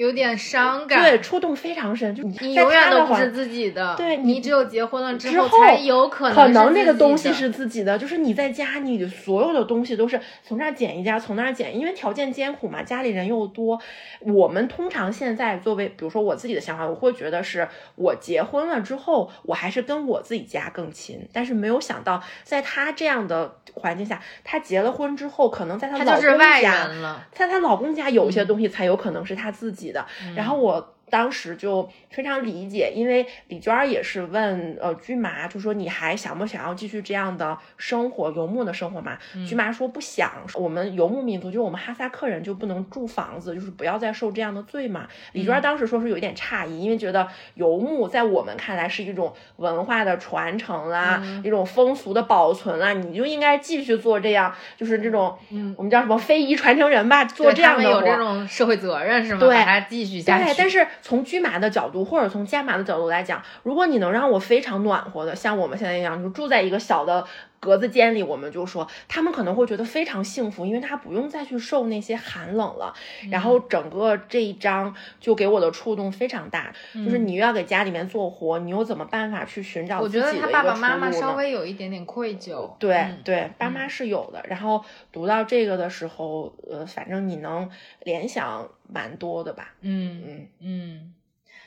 [0.00, 2.14] 有点伤感，对，触动非常深。
[2.14, 7.98] 就你永远都不是自己的，对你只有结婚了之后才有可能可能那个东西是自己的。
[7.98, 13.78] 就是你在家，你所有的东西都是从这儿捡一家，从那儿捡，因为条件艰苦嘛，家里人又多。
[14.20, 21.28] 我们通常现在作为，比如说我自己的想法，我会觉得是我结婚了之后，我还是跟我自己家更亲。
[21.30, 26.88] 但是没有想到，在他这样的环境下，他结了婚之后，可能在他老公家，
[27.30, 29.89] 在他老公家有一些东西才有可能是他自己。
[29.92, 39.18] 的，然后我当时就非常理解，因为李娟儿也是问呃居麻，就说你还想不想要继续这样的生活，游牧的生活嘛？
[39.46, 45.08] 居麻说不想，我们游牧民族，就我们哈萨克人就不能住房子，就是不要再受这样的罪嘛。
[45.32, 59.40] 李娟儿当时说是有一点诧异，因为觉得游牧在我们看来是一种文化的传承啦，一种风俗的保存啦，你就应该继续做这样，就是这种，嗯，我们叫什么非遗传承人吧，做这样的有这种社会责任是吗？
[59.40, 60.44] 对，把它继续下去。
[60.44, 60.86] 对，但是。
[61.02, 67.24] 从居马的角度，或者从加马的角度来讲，如果你能让我非常暖和的，像我们现在一样，就住在一个小的。
[67.60, 72.94] 格子间里，我们就说他们可能会觉得非常幸福，因为他不用再去受那些寒冷了。
[73.30, 82.74] 然后整个这一章就给我的触动非常大，就是你又要给家里面做活，你又怎么办法去寻找自己的一个出路我觉得他爸爸妈妈稍微有一点点愧疚。
[82.78, 84.42] 对对，爸妈是有的。
[84.48, 84.82] 然后
[85.12, 87.70] 读到这个的时候，呃，反正你能
[88.04, 89.74] 联想蛮多的吧？
[89.82, 91.14] 嗯嗯嗯，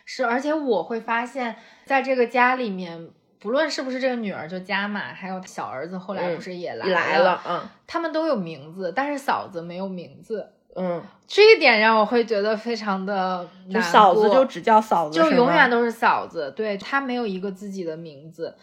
[0.05, 3.09] 是，而且我会发现在这个家里面。
[3.43, 7.41] 不论是不是这个女儿，就加玛，还有小儿子，后来不是也来了？
[7.45, 10.49] 嗯，他们都有名字，但是嫂子没有名字。
[10.77, 13.81] 嗯，这一点让我会觉得非常的难过。
[13.81, 16.53] 嫂子就只叫嫂子，就永远都是嫂子。
[16.55, 18.55] 对她没有一个自己的名字，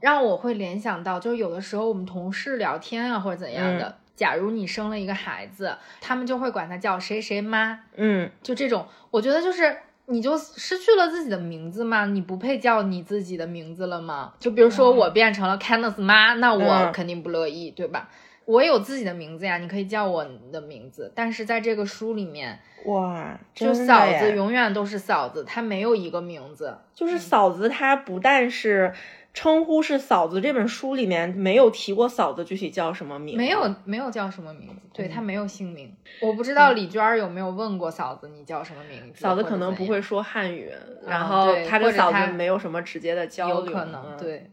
[0.00, 7.78] 让我会联想到，就有的时候我们同事聊天啊，或者怎样的，假如你生了一个孩子，他们就会管他叫谁谁妈。
[7.94, 9.76] 嗯，就这种，我觉得就是。
[10.06, 12.06] 你就失去了自己的名字吗？
[12.06, 14.32] 你不配叫你自己的名字了吗？
[14.38, 18.08] 就比如说我变成了 Candice 妈，那我肯定不乐意，对吧？
[18.44, 28.92] 我有自己的名字呀，你可以叫我的名字，但是在这个书里面，哇，就嫂子永远都是嫂子，她没有一个名字，就是嫂子，她不但是。
[29.36, 40.72] 称呼是嫂子，这本书里面没有提过嫂子具体叫什么名，没有没有叫什么名字，对他没有姓名，我不知道李娟有没有问过嫂子你叫什么名字，嫂子可能不会说汉语，
[41.06, 44.50] 然后她跟嫂子没有什么直接的交流，有可能对，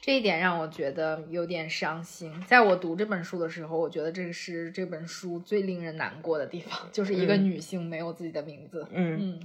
[0.00, 2.32] 这一点让我觉得有点伤心。
[2.44, 9.16] 在我读这本书的时候，我觉得这个是这本书最令人难过的地方， 就是一个女性没有自己的名字，嗯。
[9.20, 9.40] 嗯。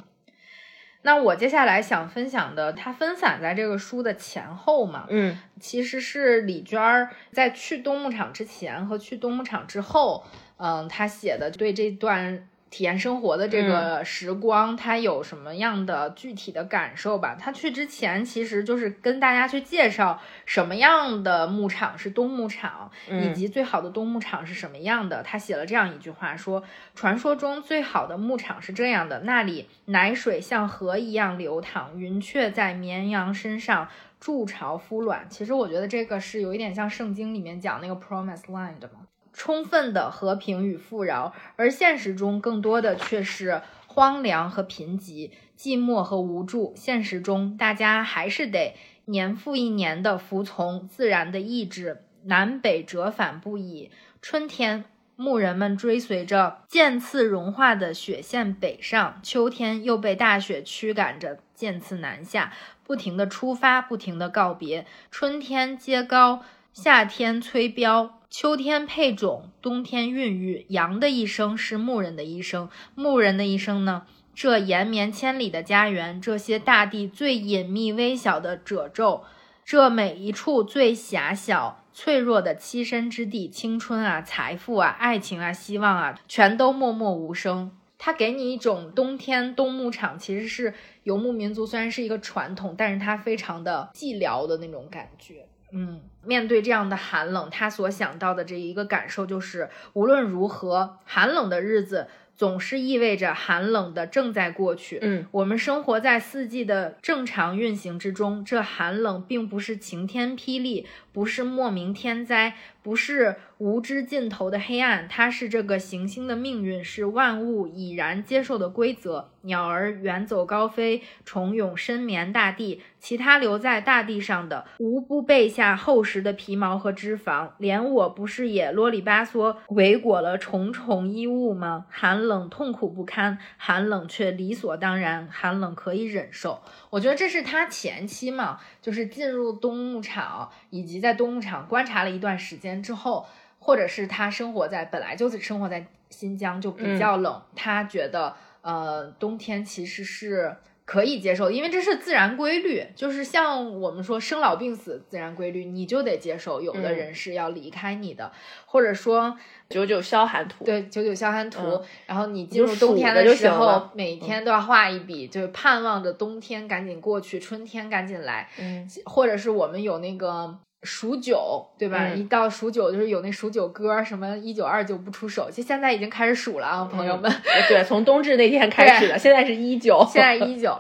[1.02, 10.24] 那我接下来想分享的，它分散在这个书的前后嘛，嗯，其实是李娟儿在去冬牧场之前和去冬牧场之后，
[10.58, 12.48] 嗯，她写的对这段。
[12.70, 17.36] 体验生活的这个时光，他有什么样的具体的感受吧？
[17.40, 25.24] 他去之前其实就是跟大家去介绍什么样的牧场是冬牧场，以及最好的冬牧场是什么样的。
[25.24, 26.64] 他写了这样一句话说
[26.94, 33.90] ：“传说中最好的牧场是这样的，那里奶水像河一样流淌，云雀在绵羊身上
[34.20, 39.09] 筑巢孵卵。”其实我觉得这个是有一点像圣经里面讲那个 Promise Land 嘛。
[39.40, 46.74] 充分的和平与富饶，而现实中更多的却是荒凉和贫瘠、寂寞和无助。
[46.76, 48.76] 现实中，大家还是得
[49.06, 53.90] 年复一年的服从自然的意志，南北折返不已。
[54.22, 54.84] 春天，
[55.16, 62.52] 牧人们追随着渐次融化的雪线北上；秋天，又被大雪驱赶着渐次南下，
[62.84, 64.86] 不停的出发，不停的告别。
[65.10, 68.10] 春天接高，夏天催膘。
[68.30, 70.68] 秋天配种，冬天孕育。
[70.70, 74.04] 羊的一生是牧人的一生，牧人的一生呢？
[74.36, 79.24] 这延绵千里的家园，这些大地最隐秘微小的褶皱，
[79.66, 87.72] 这每一处最狭小脆弱的栖身之地，青春啊，财富啊，爱情啊，希望啊，全都默默无声。
[87.98, 95.48] 它给你一种冬天冬牧场，其实是游牧民族，虽然是一个传统，但是它非常的寂寥的那种感觉。
[95.72, 105.00] 嗯，面对这样的寒冷，他所想到的这一个感受就是，无论如何，寒冷的日子总是意味着寒冷的正在过去。
[105.02, 113.36] 嗯，我们生活在四季的正常运行之中，这寒冷并不是晴天霹雳，不是莫名天灾，不是。
[113.60, 119.32] 无知尽头的黑暗，它是这个行星的命运，是万物已然接受的规则。
[119.42, 127.50] 鸟儿远走高飞，虫蛹深眠大地，其他留在大地上的，无不备下厚实的皮毛和脂肪。
[127.58, 131.86] 连我不是也啰里吧嗦围裹了重重衣物吗？
[131.90, 136.62] 寒冷痛苦不堪，寒冷却理所当然，寒冷可以忍受。
[136.92, 143.28] 我觉得这是他前期嘛，就是进入冬牧场，以及在冬牧场观察了一段时间之后。
[143.60, 150.56] 或者是他生活在本来就是生活在新疆就比较冷，他觉得呃冬天其实是
[150.86, 156.60] 可以接受，因为这是自然规律，就是像我们说生老病死自然规律，你就得接受。
[156.60, 158.32] 有的人是要离开你的，
[158.66, 159.38] 或者说
[159.70, 161.80] 九九消寒图，对九九消寒图。
[162.08, 168.50] 然后你进入冬天的时候，每天都要画一笔，就是盼望着冬天赶紧过去，春天赶紧来。
[168.58, 170.58] 嗯，或者是我们有那个。
[170.84, 172.08] 数九，对吧？
[172.10, 177.30] 一到数九，就是有那数九歌，什么一九二九不出手，其实现在已经开始数了啊，朋友们。
[177.68, 180.80] 对，从冬至那天开始的，现在是一九，现在 一九。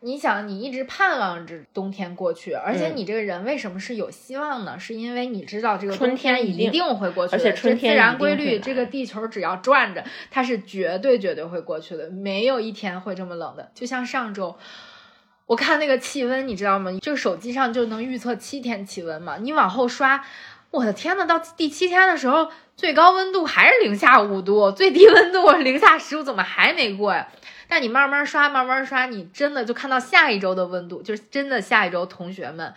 [0.00, 4.78] 你想，你一直盼望着冬天过去，而且你这个人为什么是有希望呢？
[4.78, 13.70] 是因为你知道这个春天一定会过去，而且春天自然规律，这个地球只要转着，它是绝对绝对会过去的，没有一天会这么冷的。
[13.74, 14.56] 就像上周。
[15.46, 16.90] 我看那个气温，你知道吗？
[17.00, 19.36] 就手机上就能预测七天气温嘛？
[19.38, 20.24] 你往后刷，
[20.70, 27.28] 我的天呐，到第七天的时候，最高温度还是零下五度，最低温度零下十五，怎么还没过呀？
[27.68, 32.72] 但你慢慢刷，慢慢刷，你真的就看到下一周的温度，就是真的下一周同学们。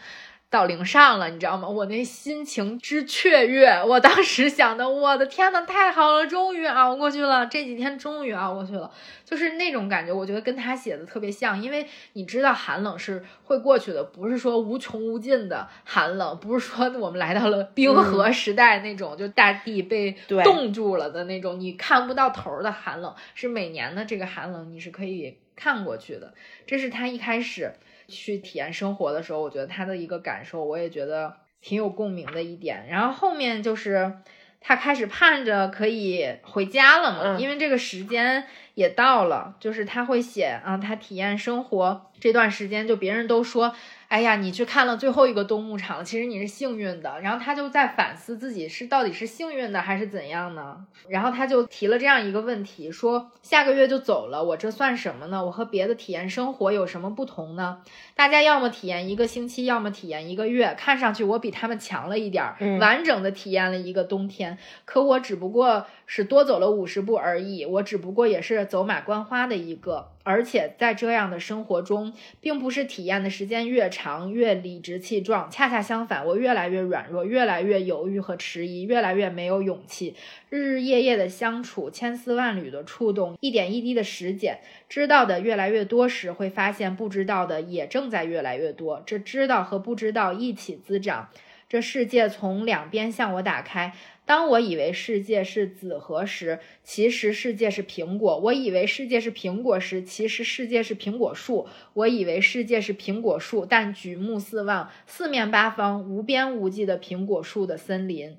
[0.50, 1.68] 到零上了，你知道吗？
[1.68, 8.90] 我那心情之雀跃，我当时想的，我的天呐，太好了，终于熬过去了，这几天终于熬过去了，
[9.26, 26.34] 就是那种感觉，我觉得跟他写的特别像，因为你知道寒冷是会过去的，不是说无穷无尽的寒冷，不是说我们来到了冰河时代那种，就大地被冻住了的那种，你看不到头的寒冷，是每年的这个寒冷，你是可以看过去的，
[26.66, 27.74] 这是他一开始。
[28.08, 32.88] 去体验生活的时候，我觉得他的一个感受，我也觉得挺有共鸣的一点。
[32.90, 34.14] 然后后面就是
[34.60, 38.46] 他开始盼着可以回家了嘛，因为这个时间
[38.78, 39.56] 也到了。
[39.60, 43.74] 就是他会写啊，他体验生活这段时间，就别人都说，
[44.08, 47.20] 哎呀，你去看了最后一个冬牧场，其实你是幸运的。
[47.22, 50.86] 然后他就在反思自己是到底是幸运的还是怎样呢？
[51.10, 55.44] 然后他就提了这样一个问题，说下个月就走了，我这算什么呢？
[55.44, 57.80] 我和别的体验生活有什么不同呢？
[58.16, 64.58] 大家要么体验一个星期，要么体验一个月，看上去我比他们强了一点儿，完整的体验了一个冬天。
[64.86, 70.12] 可我只不过是多走了五十步而已，我只不过也是走马观花的一个。
[70.24, 80.16] 而且在这样的生活中，并不是体验的时间越长越理直气壮，恰恰相反，我越来越软弱，越来越犹豫和迟疑，越来越没有勇气。
[80.50, 84.60] 日日夜夜的相处，千丝万缕的触动，一点一滴的实践，
[84.90, 89.02] 知道的越来越多时，会发现不知道的也正在越来越多。
[89.06, 91.30] 这知道和不知道一起滋长，
[91.70, 93.94] 这世界从两边向我打开。
[94.28, 108.38] 当我以为世界是紫核时，其实世界是苹果；我以为世界是苹果时，其实世界是苹果树；我以为世界是苹果树，但举目四望，四面八方无边无际的苹果树的森林。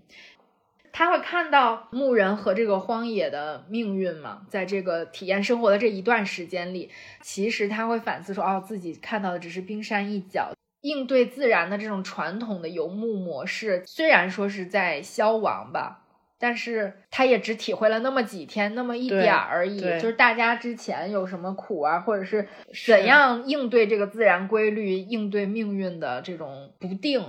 [0.93, 4.47] 他会看到牧人和这个荒野的命运吗？
[4.51, 6.91] 在这个体验生活的这一段时间里，
[7.23, 16.05] 其实他会反思说：“哦，自己看到的只是冰山一角。”应对自然的这种传统的游牧模式，虽然说是在消亡吧，
[16.39, 19.81] 但是他也只体会了那么几天，那么一点而已。
[19.81, 22.47] 就是大家之前有什么苦啊，或者是
[22.87, 27.25] 怎样应对这个自然规律、应对命运的这种不定，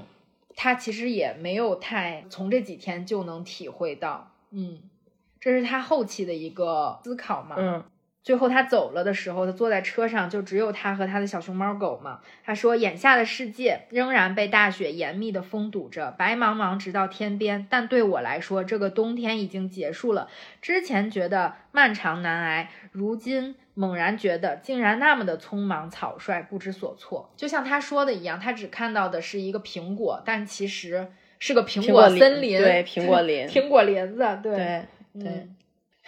[0.56, 4.32] 他其实也没有太从这几天就能体会到。
[4.52, 4.80] 嗯，
[5.40, 7.56] 这是他后期的一个思考嘛。
[7.58, 7.84] 嗯。
[8.22, 12.20] 最后他走了的时候，他坐在车上，就只有他和他的小熊猫狗嘛。
[12.44, 17.66] 他说：“眼下的世界仍然被大雪严密的封堵着，白茫茫直到天边。
[17.70, 20.28] 但对我来说，这个冬天已经结束了。
[20.62, 27.32] 之前觉得漫长难挨，如今猛然觉得竟然那么的匆忙草率，不知所措。
[27.38, 31.08] 就像他说的一样，他只看到的是一个苹果，但其实
[31.40, 35.48] 是个苹果森林，对，苹果 林，苹果林子，对，对。”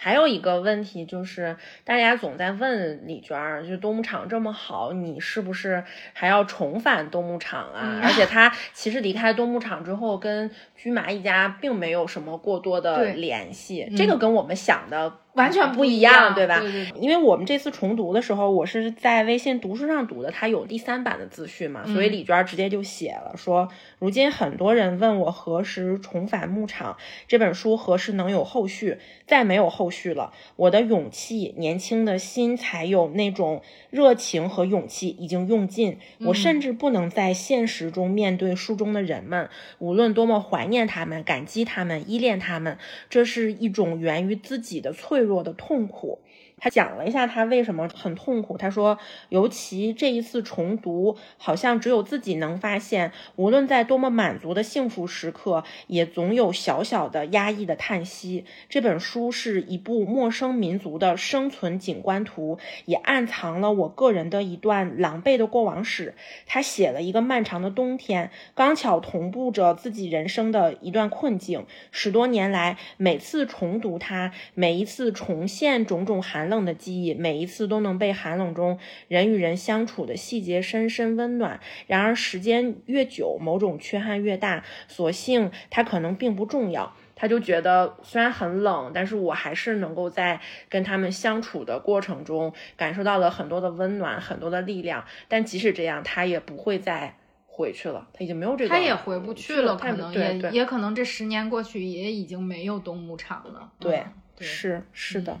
[0.02, 8.00] 还有一个问题就是，大家总在问李娟儿，就冬牧场这么好，你是不是还要重返冬牧场啊？
[8.02, 15.18] 而且他其实离开冬牧场之后，跟居麻一家并没有什么过多的联系，这个跟我们想的。
[15.34, 16.60] 完全不一样，对吧？
[16.60, 16.92] 对对。
[17.00, 23.68] 因为我们这次重读的时候，我是在微信读书上读的，它有第三版的资讯嘛，所以李娟直接就写了说：
[23.98, 28.98] 如今很多人问我何时重返牧场，这本书何时能有后续？
[29.26, 42.76] 再没有后续了，我的勇气、年轻的心才有那种热情和勇气已经用尽，我甚至不能在现实中面对书中的人们，无论多么怀念他们、感激他们、依恋他们，
[43.08, 45.21] 这是一种源于自己的脆。
[45.22, 46.18] 脆弱的痛苦，
[46.62, 48.56] 他讲了一下他为什么很痛苦。
[48.56, 48.96] 他说，
[49.30, 58.44] 尤其这一次重读，好像只有自己能发现，无论在多么满足的幸福时刻，也总有小小的压抑的叹息。
[58.68, 66.14] 这本书是一部陌生民族的生存景观图，也暗藏了我个人的一段狼狈的过往史。
[66.46, 71.66] 他写了一个漫长的冬天，刚巧同步着自己人生的一段困境。
[71.90, 75.10] 十多年来，每次重读它，每一次。
[75.22, 78.78] 重现种种寒冷的记忆，每一次都能被寒冷中
[79.08, 81.60] 人与人相处的细节深深温暖。
[81.86, 84.62] 然而时间越久，某种缺憾越大。
[84.88, 86.94] 所幸它可能并不重要。
[87.14, 95.04] 他就觉得虽然很冷，但是我还是能够在跟他们相处的过程中感受到了很多的温暖，很多的力量。
[95.28, 98.08] 但即使这样，他也不会再回去了。
[98.12, 99.76] 他已经没有这个，他也回不去了。
[99.76, 103.70] 可能也也可能这十年过去，也已经没有冬牧场了。
[103.78, 104.02] 对。
[104.44, 105.40] 是是的，嗯，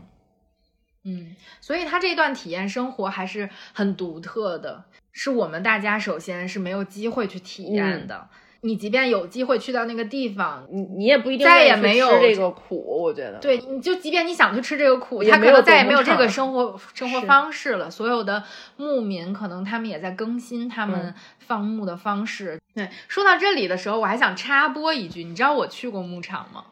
[1.60, 8.28] 所以他这段体验生活还是很独特的，是我们大家首先是没有机会去体验的。
[8.64, 13.02] 你即便有机会去到那个地方，你你也不一定再也没有吃这个苦。
[13.02, 17.90] 我觉得，对，你就即便你想去吃这个苦，他可能再也没有这个生活生活方式了。
[17.90, 18.44] 所有的
[18.76, 22.60] 牧民可能他们也在更新他们放牧的方式。
[22.72, 26.66] 对，说到这里的时候，我还想插播一句，你知道我去过牧场吗？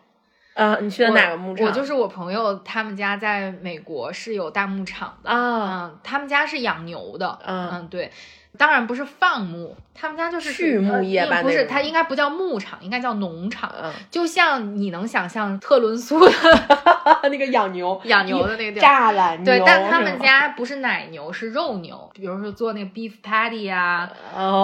[0.60, 1.66] 啊，你去的哪个牧场？
[1.66, 5.90] 我就是我朋友，他们家在美国是有大牧场的啊。
[6.02, 8.12] 他们家是养牛的，嗯，对，
[8.58, 11.40] 当然不是放牧，他们家就是畜牧业吧？
[11.42, 13.72] 不是，它应该不叫牧场，应该叫农场。
[14.10, 16.30] 就像你能想象特仑苏的
[17.30, 24.10] 那个养牛、养牛的那个栅栏牛，对，但他们家不是奶牛，是肉牛，比如说做那个 beef patty 呀，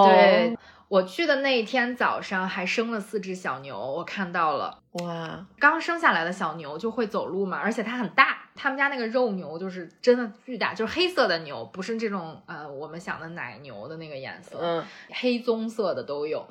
[0.05, 0.55] 对。
[0.89, 4.79] 我去的那一天早上还生了四只小牛，我看到了。
[4.93, 16.47] 哇，刚生下来的小牛就会走路嘛，而且它很大，他们家那个肉牛就是真的巨大，就是黑色的牛，不是这种呃我们想的奶牛的那个颜色，嗯，黑棕色的都有。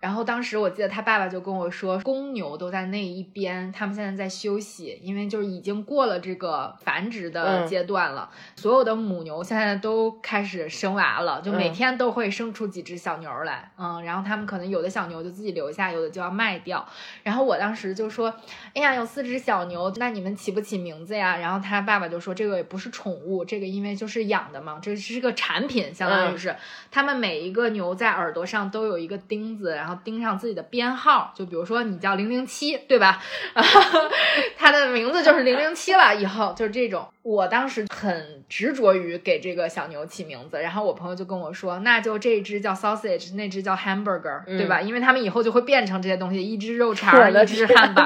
[0.00, 8.30] 然后当时我记得他爸爸就跟我说，公牛都在那一边，他们现在在休息，因为就是已经过了这个繁殖的阶段了。
[8.56, 13.70] 所有的母牛现在都开始生娃了，就每天都会生出几只小牛来。
[13.76, 16.82] 嗯，然后他们可能有的小牛就自己留下，有的就要卖掉。
[17.22, 18.34] 然后我当时就说，
[18.72, 21.36] 哎呀，有四只小牛，那你们起不起名字呀？
[21.36, 26.56] 然后他爸爸就说，这个也不是宠物，这个因为就是养的嘛，这是个产品，相当于是
[26.90, 29.89] 他们每一个牛在耳朵上都有一个钉子，然后。
[29.94, 33.22] 钉上自己的编号，就比如说你叫零零七，对吧？
[34.56, 36.14] 他的名字就是零零七了。
[36.14, 37.08] 以后就是这种。
[37.22, 44.80] 我当时很执着于给这个小牛起名字，然后我朋友就跟我说，那就这只叫 sausage，那只叫 hamburger，对吧？
[44.80, 48.02] 因为他们以后就会变成这些东西，一只肉肠，一只汉堡。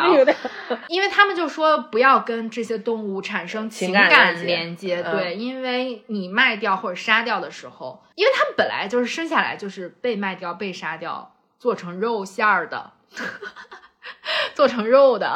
[0.89, 11.34] 因为他们就说不要跟这些动物产生情感连接，对，因为你卖掉或者杀掉的时候，因为他们本来就是生下来就是被卖掉、被杀掉。
[11.65, 12.93] 做成肉馅儿的，
[14.55, 15.35] 做成肉的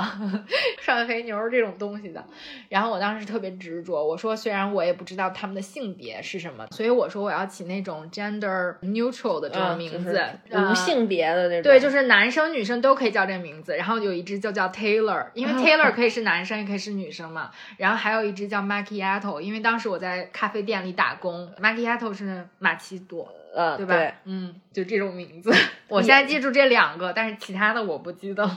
[0.79, 2.23] 涮肥牛这种东西的。
[2.69, 10.23] 然后我当时特别执着，我说虽然我也不知道他们的性别是什么，所以我说我要起那种 gender neutral 的这种名字，
[10.53, 11.63] 无性别的那种。
[11.63, 13.75] 对，就是男生女生都可以叫这个名字。
[13.75, 17.51] 然后有一只就叫 Taylor，因为 Taylor 可以是男生也可以是女生嘛。
[17.79, 23.27] 然后还有一只叫 Macchiato，因为当时我在咖啡店里打工，Macchiato 是玛奇朵。
[23.59, 24.15] 呃，对吧？
[24.25, 25.53] 嗯，就这种名字，
[25.89, 28.49] 我现在记住这两个，但是其他的我不记得。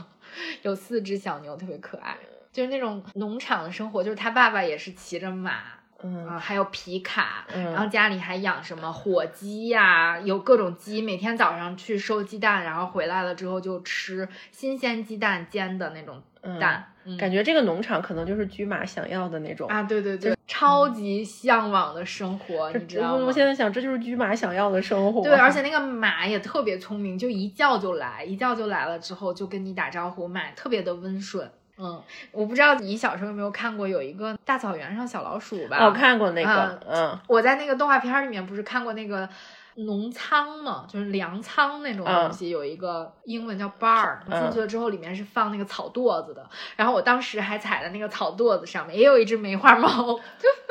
[0.61, 2.15] 有四只小牛，特别可爱，
[2.53, 5.59] 就是那种农场的生活，就是他爸爸也是骑着马，
[6.03, 16.21] 嗯，还有皮卡，然后家里还养什么火鸡呀，有各种鸡，每天早上去收鸡蛋，然后回来了之后就吃新鲜鸡蛋煎的那种
[16.59, 16.90] 蛋。
[17.17, 23.25] 感觉这个农场可能就是驹马想要的那种啊，对对对，超级向往的生活，你知道吗？
[23.25, 25.23] 我现在想，这就是驹马想要的生活。
[25.23, 31.49] 对，而且那个马也特别聪明，就一叫就来，一叫就来了之后就跟你打招呼，马特别的温顺。
[31.77, 31.99] 嗯，
[32.31, 35.85] 我不知道你小时候有没有看过有一个大草原上小老鼠吧？
[35.85, 39.27] 我看过那个，嗯，我在那个动画片里面不是看过那个。
[39.76, 46.49] 农仓嘛，就是粮仓那种东西，有一个英文叫 bar，进去了之后里面是放那个草垛子的。
[46.76, 50.19] 然后我当时还踩在那个草垛子上面，也有一只梅花猫，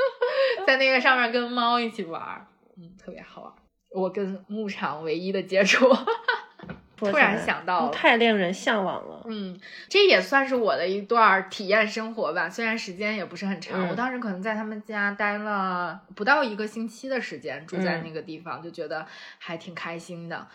[0.67, 2.47] 在那个上面跟猫一起玩，
[2.77, 3.53] 嗯，特别好玩。
[3.93, 5.89] 我跟牧场唯一的接触。
[7.01, 9.23] 突然想到，太令人向往了。
[9.27, 13.89] 嗯，这也算是我的一段体验生活吧，虽然时间也不是很长。
[13.89, 19.07] 我当时可能在他们家待了不到一个星期的时间，住在那个地方，就觉得
[19.39, 20.47] 还挺开心的。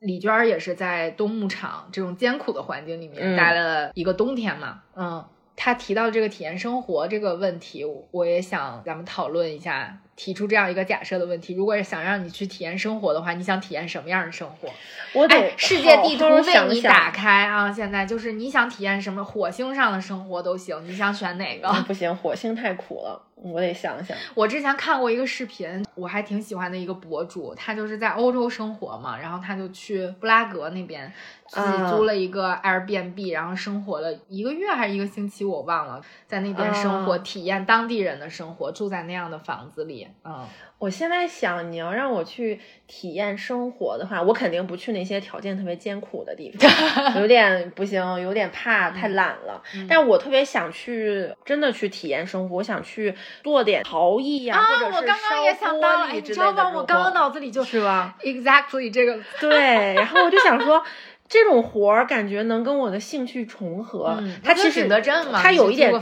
[0.00, 4.82] 李娟也是在冬牧场这种艰苦的环境里面待了一个冬天嘛。
[4.94, 5.24] 嗯，
[5.56, 9.98] 她提到这个体验生活这个问题，我也想咱们讨论一下。
[10.16, 14.68] 提出这样一个假设的问题：如果是想让你去体验生活的话，你想体验什么样的生活？
[15.12, 17.70] 我得世界地图为你打开啊！
[17.70, 21.70] 现在就是你想体验什么，火星上的生活都行，你想选哪个？
[21.86, 24.16] 不行，火星太苦了，我得想想。
[24.34, 31.10] 我之前看过一个视频，我还挺喜欢的一个博主，他就是在欧洲生活嘛，然后他就去布拉格那边
[31.46, 40.05] 自己租了一个 Airbnb，然后生活了一个月还是一个星期，我忘了，在那边生活，体验当地人的生活，住在那样的房子里。
[40.24, 40.46] 嗯，
[40.78, 49.62] 我现在想，你要让我去体验生活的话，我肯定不去那些条件特别艰苦的地方， 有点不行，有点怕太懒了。
[49.88, 56.70] 但我特别想去，真的去体验生活，我想去做点陶艺呀，或者是烧玻璃之类的。
[56.74, 60.82] 我刚刚脑子里就是吧， exactly 这个对，然后我就想说。
[61.28, 64.88] 这种活儿感觉能跟我的兴趣重合，它其实
[65.32, 65.92] 它有一点，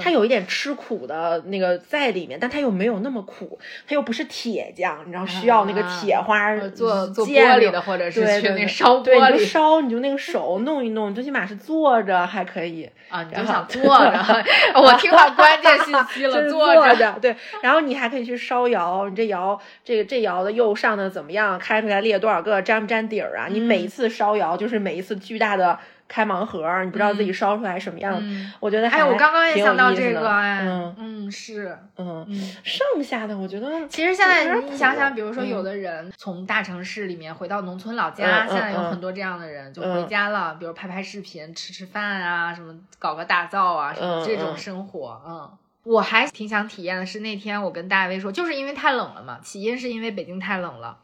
[0.00, 3.58] 它有一点吃苦的那个在里面，但它又没有那么苦，
[3.88, 14.44] 它又不是铁匠，你知道需要那个铁花做做玻璃的，或者是去那烧玻璃烧，你就那个手 弄一弄，最起码是坐着还可以啊，你就想 坐着，
[14.80, 23.48] 我听到关键信息了，坐着对，然后你还可以去烧窑，你这窑这个这窑的釉上的怎么样，开出来裂多少个，粘不粘底儿啊？
[23.50, 24.67] 你每一次烧窑就。
[24.68, 28.22] 是每一次巨大的开盲盒，你不知道自己烧出来什么样。
[28.60, 30.60] 我觉得哎，我刚刚也想到这个，哎，
[30.96, 32.26] 嗯，是，嗯，
[32.62, 45.50] 剩下的我觉得，其实现在你想想，比如说有的人从大城市里面回到农村老家，现在有很多这样的人就回家了，比如拍拍视频、吃吃饭啊，什么搞个大灶啊，什么这种生活，嗯。
[45.88, 50.98] 我还挺想体验的是那天我跟大卫说，就是因为太冷了嘛，起因是因为北京太冷了，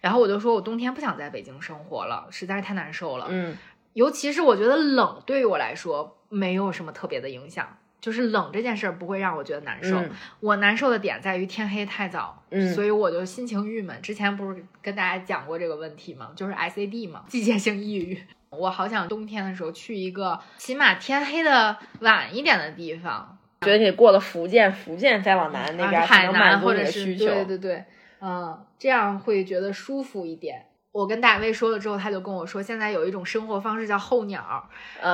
[0.00, 3.26] 然后我就说我冬天不想在北京生活了，实在是太难受了。
[3.28, 3.54] 嗯，
[3.92, 10.02] 尤其是我觉得冷对于我来说没有什么特别的影响，就是冷这件事儿不会让我觉得难受。
[10.40, 14.00] 我难受的点在于天黑太早，嗯，所以我就心情郁闷。
[14.00, 16.30] 之前不是跟大家讲过这个问题吗？
[16.34, 18.18] 就是 SAD 嘛，季节性抑郁。
[18.48, 23.36] 我好想冬天的时候去一个起码天黑的晚一点的地方。
[23.66, 27.26] 觉得你过了福建，福建再往南那边海南或者是需求。
[27.26, 27.84] 对对对，
[28.20, 30.64] 嗯，这样会觉得舒服一点。
[30.92, 34.66] 我跟大卫说了之后，他就跟我说，现在有一种生活方式叫候鸟，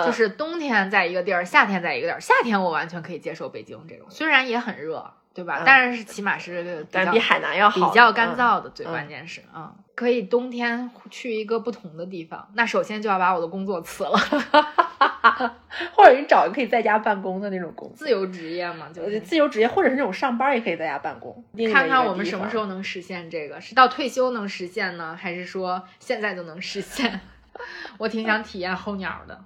[0.04, 2.20] 就是冬天在一个地儿，夏天在一个地儿。
[2.20, 5.64] 夏天我完全可以接受北京这种，虽然也很热，对吧？
[5.66, 8.70] 但是起码是，但比海南要好，比较干燥的。
[8.70, 12.48] 最关键是，嗯，可以冬天去一个不同的地方。
[12.54, 14.16] 那首先就要把我的工作辞了。
[15.94, 21.44] 或者你找一个可以在家办公的那种工，自由职业嘛，就是自由职业，或者是那种上班也可以在家办公。
[21.72, 27.20] 看看我们什么时候能实现这个，是到退休能实现呢，还是说现在就能实现？
[27.98, 29.44] 我挺想体验候鸟的，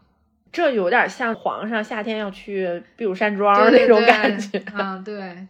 [0.50, 4.58] 这有点像皇上夏天要去避暑山庄那种感觉。
[4.74, 5.46] 啊，对。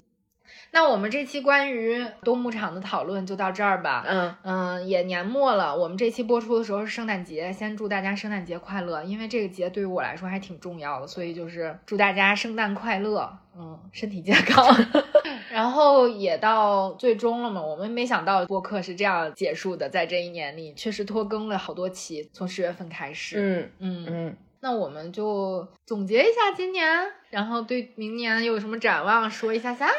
[0.73, 4.05] 那我们这期关于冬牧场的讨论就到这儿吧。
[4.07, 14.64] 嗯嗯，也年末了，我们这期播出的时候是圣诞节，先祝大家圣诞节快乐，因为这个节对于我来说还挺重要的，所以就是祝大家圣诞快乐，嗯，身体健康。
[15.51, 23.37] 然后也到最终了嘛，我们没想到播客是这样结束的，在这一年里确实拖更了好多期，从十月份开始。
[23.37, 26.89] 嗯嗯嗯，那我们就总结一下今年，
[27.31, 29.91] 然后对明年有什么展望说一下下。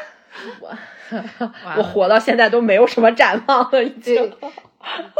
[0.60, 0.76] 我
[1.76, 4.32] 我活到现在都没有什么展望了，已经。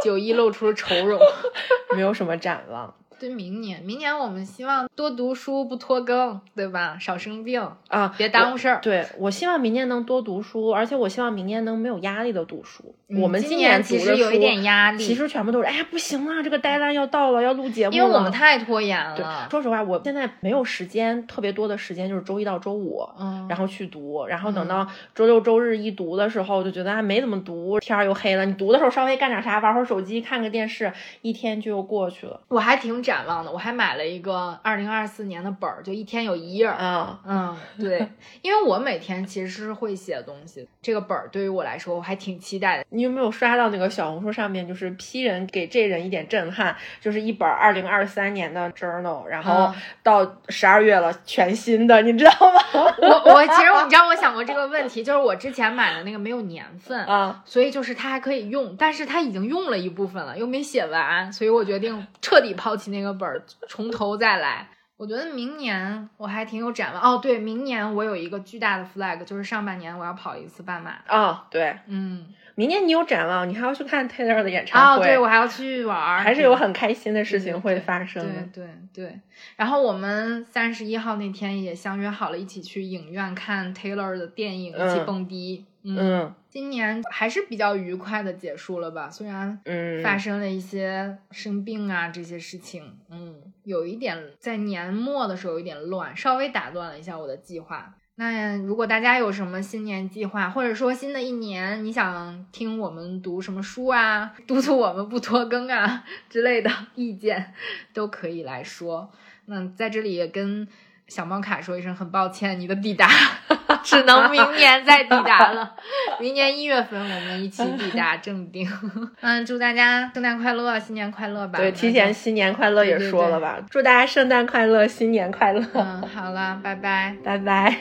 [0.03, 1.21] 九一露出了愁容，
[1.95, 2.93] 没有什么展望。
[3.23, 6.97] 对明年，明年我们希望多读书，不拖更，对吧？
[6.99, 8.81] 少生病啊，别耽误事儿。
[8.83, 12.93] 对我希望明年能多读书，而且我希望明年能没有压力的读书。
[13.21, 17.97] 我们今年其实有一点压力，其实全部都是，哎呀，不行了，这个 deadline 要到了，要录节目了。
[17.97, 19.15] 因为我们太拖延了。
[19.15, 28.45] 对，说实话，我现在没有时间，特别多的时间就是周一到周五，嗯，然后去读，然后等到周六周日一读的时候，就觉得还没怎么读，天儿又黑了。
[28.45, 32.41] 你读的时候稍微干点啥，玩会儿手机，看个电视，一天就又过去了。
[32.49, 33.93] 我还挺展望的，我还买。
[33.93, 36.77] 了一个二零二四年的本儿，就一天有一页儿。
[36.81, 38.09] 嗯嗯，对，
[38.41, 42.85] 因为我每天其实是会写东西，这个本儿对于我来说我还挺期待的。
[42.89, 52.61] 你有没有刷到那个小红书上面，就是批人给这人一点震撼，就是一本二零二三年的 journal，然后到十二月了，全新的，你知道吗？
[53.03, 63.43] 我我其实你知道我想过这个问题，就是我之前买的那个没有年份啊，所以就是它还可以用，但是它已经用了一部分了，又没写完，所以我决定彻底抛弃那个本儿。
[63.67, 67.19] 从头再来，我觉得明年我还挺有展望哦。
[67.23, 70.97] 对，明年我有一个巨大的 flag，就是上半年我要跑一次半马。
[71.09, 75.01] 哦，对，嗯，明年你有展望，你还要去看 Taylor 的演唱会。
[75.01, 78.23] 哦，对，我还要去玩，还是有很开心的事情会发生。
[78.53, 79.21] 对对对。
[79.57, 85.65] 然后我们三十一号那天也相约好了，一起去影院看 Taylor 的电影，一起蹦迪。
[85.85, 89.09] 嗯，今年还是比较愉快的结束了吧？
[89.09, 97.95] 虽然嗯发生了一些生病啊这些事情，嗯，有一点在年末的时候有点乱，稍微打断了一下我的计划。
[98.17, 107.55] 那如果大家有什么新年计划，或者说新的一年你想听我们读什么书啊，督促我们不拖更啊 之类的意见，
[107.95, 109.11] 都可以来说。
[109.47, 110.69] 那在这里也跟。
[111.13, 115.75] 小猫卡说一声很抱歉你的抵达哈 哈只能明年再抵达了。
[116.19, 118.67] 明年一月份我们一起抵达正定。
[119.21, 127.15] 嗯祝大家圣诞快乐新年快乐吧对提前新年快乐也说了吧祝大家圣诞快乐新年快乐嗯好了拜拜。
[127.23, 127.77] 拜拜。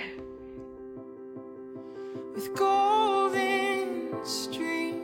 [2.36, 5.00] With golden stream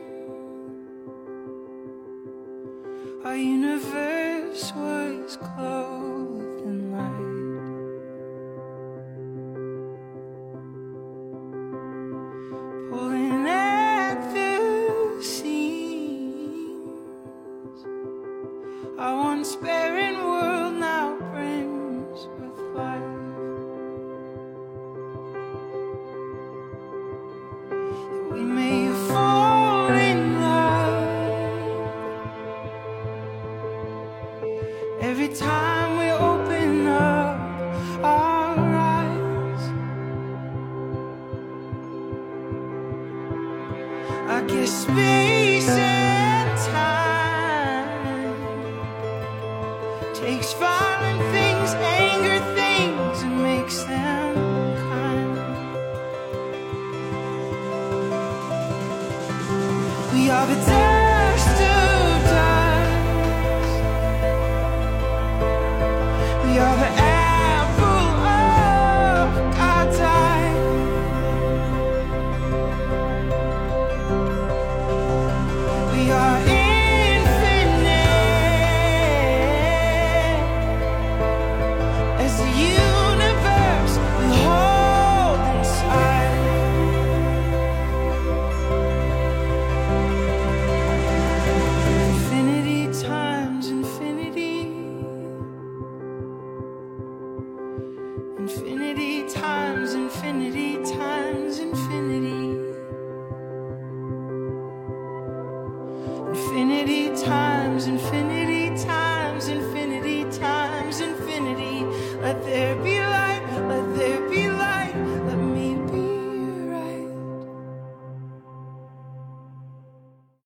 [3.24, 6.17] our universe was close